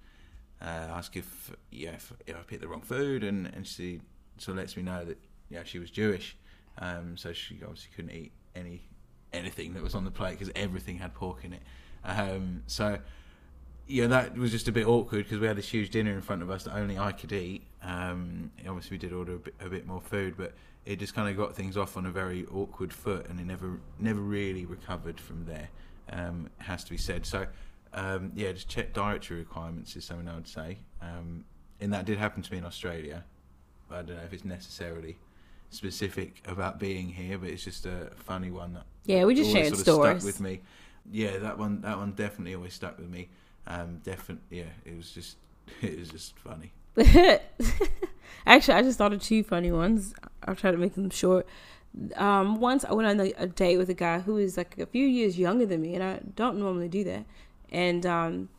[0.62, 4.02] uh, ask if yeah if, if I picked the wrong food, and, and she
[4.38, 5.18] sort of lets me know that
[5.50, 6.36] yeah she was Jewish,
[7.16, 8.82] so she obviously couldn't eat any
[9.34, 11.62] anything that was on the plate because everything had pork in it.
[12.08, 12.98] Um, so
[13.86, 16.42] yeah, that was just a bit awkward because we had this huge dinner in front
[16.42, 17.64] of us that only I could eat.
[17.84, 20.54] Um, obviously, we did order a bit, a bit more food, but
[20.86, 23.80] it just kind of got things off on a very awkward foot, and it never
[24.00, 25.70] never really recovered from there.
[26.10, 27.26] Um, has to be said.
[27.26, 27.46] So
[27.94, 30.80] um, yeah, just check dietary requirements is something I would say.
[31.02, 31.44] Um,
[31.80, 33.24] and that did happen to me in Australia.
[33.92, 35.18] I don't know if it's necessarily
[35.70, 39.68] specific about being here, but it's just a funny one that Yeah, we just shared
[39.68, 40.22] sort of stories.
[40.22, 40.62] Stuck with me.
[41.12, 41.82] Yeah, that one.
[41.82, 43.30] That one definitely always stuck with me.
[43.66, 44.60] Um, definitely.
[44.60, 45.38] Yeah, it was just.
[45.82, 46.72] It was just funny.
[48.46, 50.14] Actually, I just thought of two funny ones.
[50.46, 51.46] I'll try to make them short.
[52.16, 55.06] Um, once I went on a, date with a guy who is like a few
[55.06, 57.26] years younger than me, and I don't normally do that.
[57.70, 58.50] And um,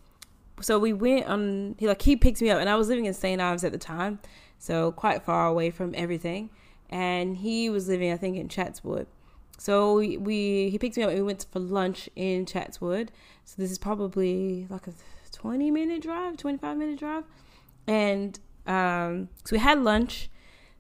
[0.61, 1.76] so we went on.
[1.78, 3.40] He like he picked me up, and I was living in St.
[3.40, 4.18] Ives at the time,
[4.59, 6.51] so quite far away from everything.
[6.90, 9.07] And he was living, I think, in Chatswood.
[9.59, 13.11] So we, he picked me up and we went for lunch in Chatswood.
[13.45, 14.93] So this is probably like a
[15.33, 17.25] 20 minute drive, 25 minute drive.
[17.87, 20.31] And um, so we had lunch.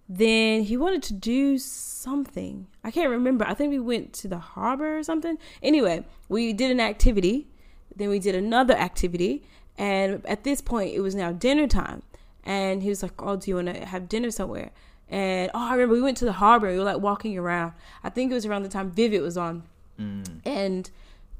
[0.08, 2.66] Then he wanted to do something.
[2.82, 3.46] I can't remember.
[3.46, 5.36] I think we went to the harbor or something.
[5.62, 7.48] Anyway, we did an activity.
[7.94, 9.42] Then we did another activity.
[9.76, 12.02] And at this point, it was now dinner time.
[12.44, 14.70] And he was like, Oh, do you want to have dinner somewhere?
[15.10, 16.70] And oh, I remember we went to the harbor.
[16.70, 17.72] We were like walking around.
[18.04, 19.62] I think it was around the time Vivid was on.
[19.98, 20.40] Mm.
[20.44, 20.90] And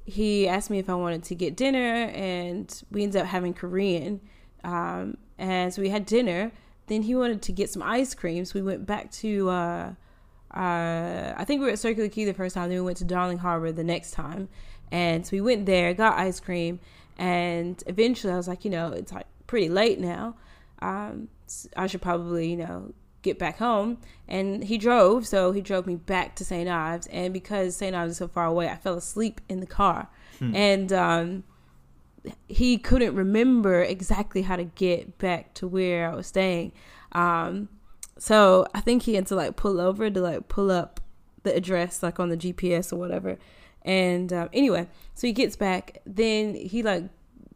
[0.05, 2.11] he asked me if I wanted to get dinner.
[2.15, 4.21] And we ended up having Korean.
[4.65, 6.51] Um, and so we had dinner.
[6.87, 8.45] Then he wanted to get some ice cream.
[8.45, 9.93] So we went back to, uh,
[10.55, 12.71] uh, I think we were at Circular Quay the first time.
[12.71, 14.49] Then we went to Darling Harbor the next time.
[14.91, 16.81] And so we went there, got ice cream.
[17.19, 20.37] And eventually I was like, you know, it's like pretty late now.
[20.81, 21.29] Um,
[21.77, 23.99] I should probably, you know, get back home.
[24.27, 26.69] And he drove, so he drove me back to St.
[26.69, 27.07] Ives.
[27.09, 27.95] And because St.
[27.95, 30.09] Ives is so far away, I fell asleep in the car.
[30.39, 30.55] Hmm.
[30.55, 31.45] And um,
[32.47, 36.73] he couldn't remember exactly how to get back to where I was staying.
[37.13, 37.69] Um,
[38.19, 41.01] so I think he had to like pull over to like pull up
[41.45, 43.39] the address like on the GPS or whatever.
[43.83, 45.99] And um, anyway, so he gets back.
[46.05, 47.05] Then he like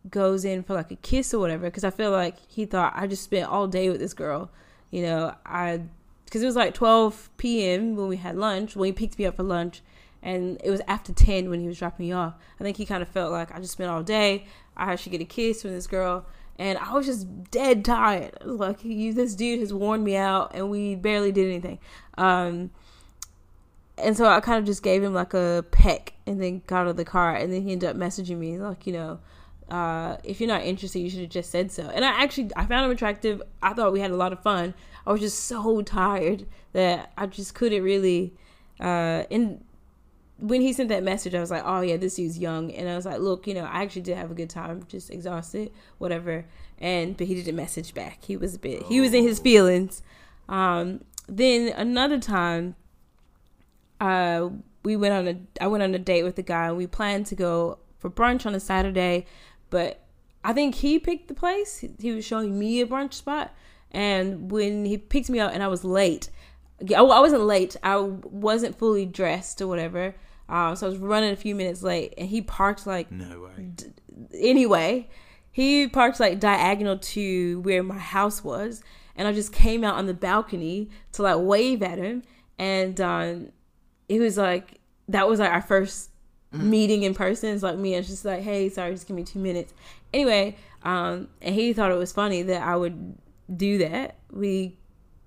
[0.09, 3.07] goes in for like a kiss or whatever because I feel like he thought I
[3.07, 4.51] just spent all day with this girl.
[4.93, 5.81] You know, I
[6.27, 7.97] because it was like 12 p.m.
[7.97, 9.83] when we had lunch when he picked me up for lunch,
[10.23, 12.35] and it was after 10 when he was dropping me off.
[12.61, 14.47] I think he kind of felt like I just spent all day.
[14.77, 16.27] I should get a kiss from this girl,
[16.59, 18.37] and I was just dead tired.
[18.41, 21.79] I was like, this dude has worn me out, and we barely did anything.
[22.19, 22.71] Um,
[23.97, 26.89] and so I kind of just gave him like a peck, and then got out
[26.89, 29.21] of the car, and then he ended up messaging me like, you know.
[29.69, 31.85] Uh, if you're not interested, you should have just said so.
[31.85, 33.43] And I actually, I found him attractive.
[33.63, 34.75] I thought we had a lot of fun.
[35.07, 38.35] I was just so tired that I just couldn't really.
[38.81, 39.65] Uh, and
[40.39, 42.73] when he sent that message, I was like, oh yeah, this dude's young.
[42.73, 45.11] And I was like, look, you know, I actually did have a good time, just
[45.11, 46.45] exhausted, whatever.
[46.79, 48.25] And but he didn't message back.
[48.25, 48.83] He was a bit.
[48.85, 50.03] He was in his feelings.
[50.49, 52.75] Um, then another time,
[54.01, 54.49] uh,
[54.83, 55.65] we went on a.
[55.65, 58.55] I went on a date with a guy, we planned to go for brunch on
[58.55, 59.25] a Saturday
[59.73, 60.05] but
[60.45, 61.83] I think he picked the place.
[61.99, 63.53] He was showing me a brunch spot,
[63.91, 66.31] and when he picked me up and I was late,
[66.95, 67.75] I wasn't late.
[67.83, 70.15] I wasn't fully dressed or whatever.
[70.49, 73.71] Um, so I was running a few minutes late, and he parked like no way.
[73.75, 73.87] D-
[74.35, 75.09] anyway,
[75.51, 78.83] he parked like diagonal to where my house was,
[79.17, 82.25] and I just came out on the balcony to like wave at him,
[82.59, 83.53] and um,
[84.09, 86.11] it was like that was like our first
[86.53, 86.71] mm-hmm.
[86.71, 87.55] meeting in person.
[87.55, 87.95] It's like me.
[87.95, 89.73] It's just like, hey, sorry, just give me two minutes.
[90.13, 93.17] Anyway, um, and he thought it was funny that I would
[93.55, 94.17] do that.
[94.31, 94.77] We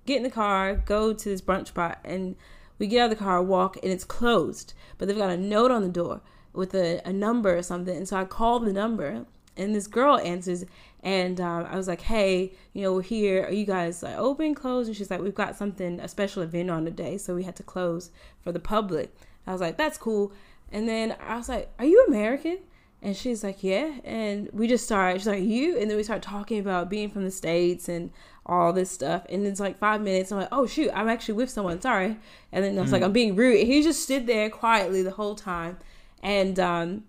[0.04, 2.36] get in the car, go to this brunch spot, and
[2.78, 4.74] we get out of the car, walk, and it's closed.
[4.98, 6.20] But they've got a note on the door
[6.52, 7.96] with a, a number or something.
[7.96, 10.64] And so I call the number, and this girl answers,
[11.02, 13.44] and um, I was like, "Hey, you know, we're here.
[13.44, 16.70] Are you guys like open, closed?" And she's like, "We've got something, a special event
[16.70, 18.10] on today, so we had to close
[18.40, 19.14] for the public."
[19.46, 20.32] I was like, "That's cool."
[20.72, 22.58] And then I was like, Are you American?
[23.02, 23.94] And she's like, Yeah.
[24.04, 25.78] And we just started, she's like, You?
[25.78, 28.10] And then we start talking about being from the States and
[28.44, 29.24] all this stuff.
[29.28, 30.32] And it's like five minutes.
[30.32, 31.80] I'm like, Oh, shoot, I'm actually with someone.
[31.80, 32.16] Sorry.
[32.52, 33.60] And then I was mm like, I'm being rude.
[33.60, 35.78] And he just stood there quietly the whole time.
[36.22, 37.04] And, um,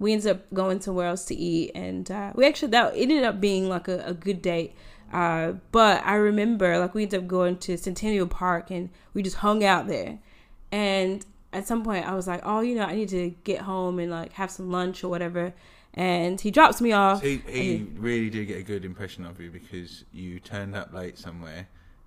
[0.00, 3.40] we ended up going somewhere else to eat and uh, we actually that ended up
[3.40, 4.74] being like a, a good date
[5.12, 9.36] uh, but i remember like we ended up going to centennial park and we just
[9.36, 10.18] hung out there
[10.72, 13.98] and at some point I was like, oh, you know, I need to get home
[13.98, 15.52] and like have some lunch or whatever.
[15.94, 17.20] And he drops me off.
[17.20, 20.92] So he, he really did get a good impression of you because you turned up
[20.92, 21.66] late somewhere,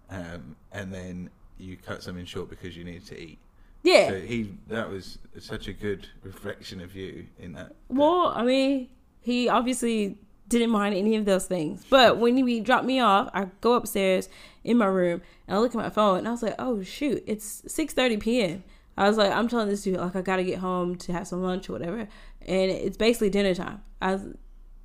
[0.10, 3.40] um, and then you cut something short because you needed to eat.
[3.84, 4.10] Yeah.
[4.10, 7.76] So he that was such a good reflection of you in that.
[7.90, 8.88] Well, I mean,
[9.22, 10.18] he obviously
[10.48, 11.86] didn't mind any of those things.
[11.90, 14.30] But when he dropped me off, I go upstairs
[14.64, 17.24] in my room and I look at my phone and I was like, "Oh shoot,
[17.28, 18.64] it's 6:30 p.m."
[18.96, 21.42] I was like, I'm telling this dude like I gotta get home to have some
[21.42, 22.08] lunch or whatever,
[22.46, 23.82] and it's basically dinner time.
[24.02, 24.20] I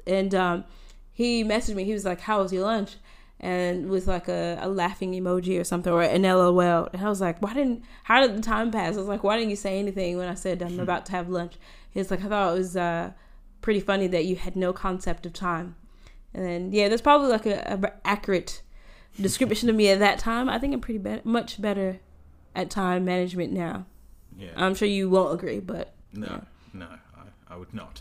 [0.07, 0.65] and um,
[1.13, 1.85] he messaged me.
[1.85, 2.97] He was like, "How was your lunch?"
[3.41, 6.89] And with like a, a laughing emoji or something or an LOL.
[6.93, 7.85] And I was like, "Why didn't?
[8.05, 10.35] How did the time pass?" I was like, "Why didn't you say anything when I
[10.35, 11.55] said I'm about to have lunch?"
[11.91, 13.13] He's like, "I thought it was uh,
[13.61, 15.77] pretty funny that you had no concept of time."
[16.33, 18.63] And then yeah, that's probably like a, a accurate
[19.21, 20.49] description of me at that time.
[20.49, 22.01] I think I'm pretty be- much better
[22.55, 23.87] at time management now.
[24.39, 24.51] Yeah.
[24.57, 26.41] I'm sure you won't agree, but no, yeah.
[26.73, 28.01] no, I, I would not.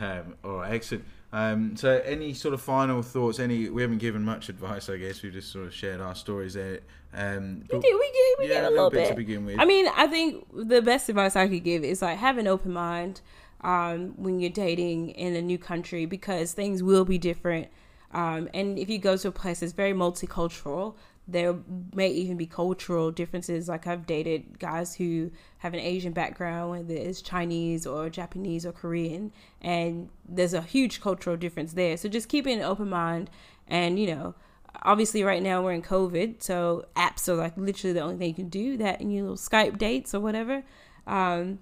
[0.00, 1.04] Um, all right, excellent.
[1.32, 3.38] Um, so, any sort of final thoughts?
[3.38, 5.22] Any we haven't given much advice, I guess.
[5.22, 6.80] We've just sort of shared our stories there.
[7.14, 7.94] Um, We did.
[7.94, 8.38] We gave.
[8.38, 9.08] We yeah, a little bit bit.
[9.10, 9.58] to begin with.
[9.58, 12.72] I mean, I think the best advice I could give is like have an open
[12.72, 13.20] mind
[13.60, 17.68] um, when you're dating in a new country because things will be different.
[18.12, 20.94] Um, and if you go to a place that's very multicultural,
[21.28, 21.54] there
[21.94, 23.68] may even be cultural differences.
[23.68, 28.72] Like I've dated guys who have an Asian background, whether it's Chinese or Japanese or
[28.72, 31.98] Korean, and there's a huge cultural difference there.
[31.98, 33.28] So just keeping an open mind,
[33.68, 34.34] and you know,
[34.82, 38.34] obviously right now we're in COVID, so apps are like literally the only thing you
[38.34, 38.78] can do.
[38.78, 40.64] That and you know Skype dates or whatever,
[41.06, 41.58] um,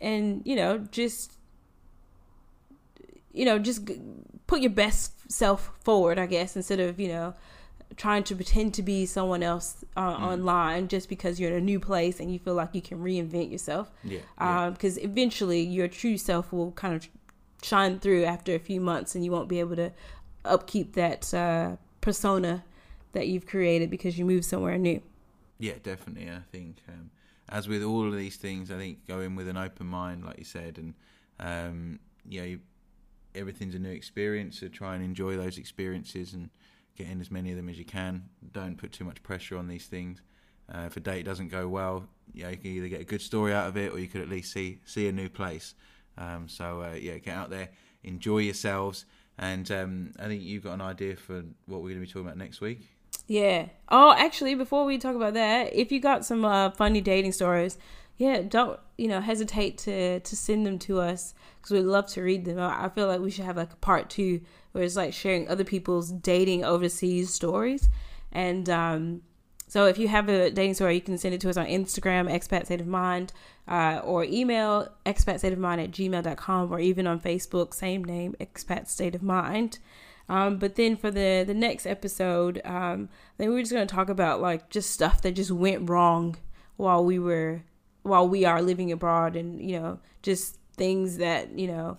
[0.00, 1.38] and you know just
[3.32, 3.88] you know just
[4.48, 7.34] put your best self forward, I guess, instead of you know
[7.98, 10.20] trying to pretend to be someone else uh, Mm.
[10.32, 13.50] online just because you're in a new place and you feel like you can reinvent
[13.52, 13.90] yourself.
[14.04, 14.70] yeah, yeah.
[14.70, 17.08] Because eventually your true self will kind of
[17.62, 19.90] shine through after a few months, and you won't be able to
[20.44, 22.64] upkeep that uh, persona
[23.12, 25.02] that you've created because you move somewhere new.
[25.58, 26.30] Yeah, definitely.
[26.30, 27.10] I think, um,
[27.48, 30.38] as with all of these things, I think go in with an open mind, like
[30.38, 30.94] you said, and
[31.40, 32.60] um, you know, you,
[33.34, 34.60] everything's a new experience.
[34.60, 36.50] So try and enjoy those experiences and
[36.98, 38.24] get in as many of them as you can.
[38.52, 40.20] Don't put too much pressure on these things.
[40.72, 43.54] Uh, if a date doesn't go well, you, you can either get a good story
[43.54, 45.74] out of it, or you could at least see see a new place.
[46.18, 47.70] Um, so uh, yeah, get out there,
[48.02, 49.06] enjoy yourselves,
[49.38, 52.26] and um, I think you've got an idea for what we're going to be talking
[52.26, 52.88] about next week.
[53.26, 53.68] Yeah.
[53.88, 57.78] Oh, actually, before we talk about that, if you got some uh, funny dating stories,
[58.18, 62.22] yeah, don't you know hesitate to to send them to us because we'd love to
[62.22, 62.58] read them.
[62.58, 64.40] I feel like we should have like a part two
[64.72, 67.88] where it's like sharing other people's dating overseas stories,
[68.32, 69.22] and um,
[69.68, 72.30] so if you have a dating story, you can send it to us on Instagram,
[72.32, 73.34] expat state of mind,
[73.68, 78.34] uh, or email expat state of mind at gmail.com, or even on Facebook, same name,
[78.40, 79.78] expat state of mind.
[80.30, 84.40] Um, but then for the the next episode, um, then we're just gonna talk about
[84.40, 86.36] like just stuff that just went wrong
[86.76, 87.62] while we were
[88.02, 91.98] while we are living abroad, and you know just things that you know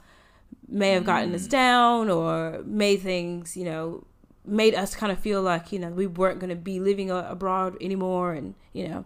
[0.70, 4.04] may have gotten us down or made things you know
[4.46, 7.76] made us kind of feel like you know we weren't gonna be living a- abroad
[7.82, 9.06] anymore, and you know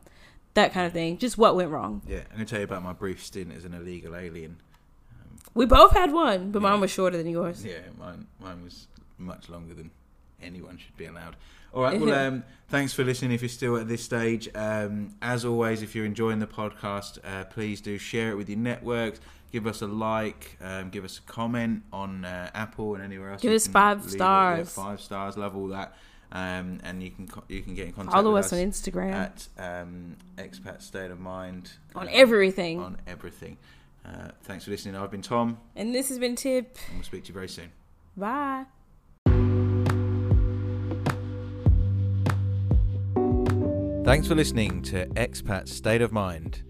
[0.53, 1.18] that kind of thing.
[1.18, 2.01] Just what went wrong.
[2.07, 4.57] Yeah, I'm going to tell you about my brief stint as an illegal alien.
[5.55, 6.70] We both had one, but Yeah.
[6.70, 7.66] mine was shorter than yours.
[7.66, 8.88] Yeah, mine mine was
[9.18, 9.89] much longer than
[10.41, 11.36] anyone should be allowed.
[11.74, 13.32] All right, well, um, thanks for listening.
[13.32, 17.45] If you're still at this stage, um, as always, if you're enjoying the podcast, uh,
[17.45, 19.20] please do share it with your networks.
[19.53, 23.41] Give us a like, um, give us a comment on uh, Apple and anywhere else.
[23.43, 24.17] Give us five leave it.
[24.17, 24.69] Yeah, stars.
[24.73, 25.95] five stars, love all that.
[26.31, 29.13] Um, and you can co- you can get in contact Follow with us on Instagram
[29.13, 32.79] at um, expat state of mind on uh, everything.
[32.79, 33.57] on everything.
[34.03, 34.95] Uh, thanks for listening.
[34.95, 36.75] I've been Tom, and this has been Tip.
[36.87, 37.71] and we'll speak to you very soon.
[38.17, 38.65] Bye.
[44.03, 46.63] Thanks for listening to Expat State of Mind.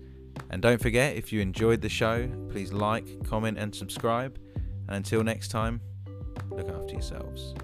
[0.53, 4.37] And don't forget, if you enjoyed the show, please like, comment, and subscribe.
[4.87, 5.81] And until next time,
[6.51, 7.55] look after yourselves.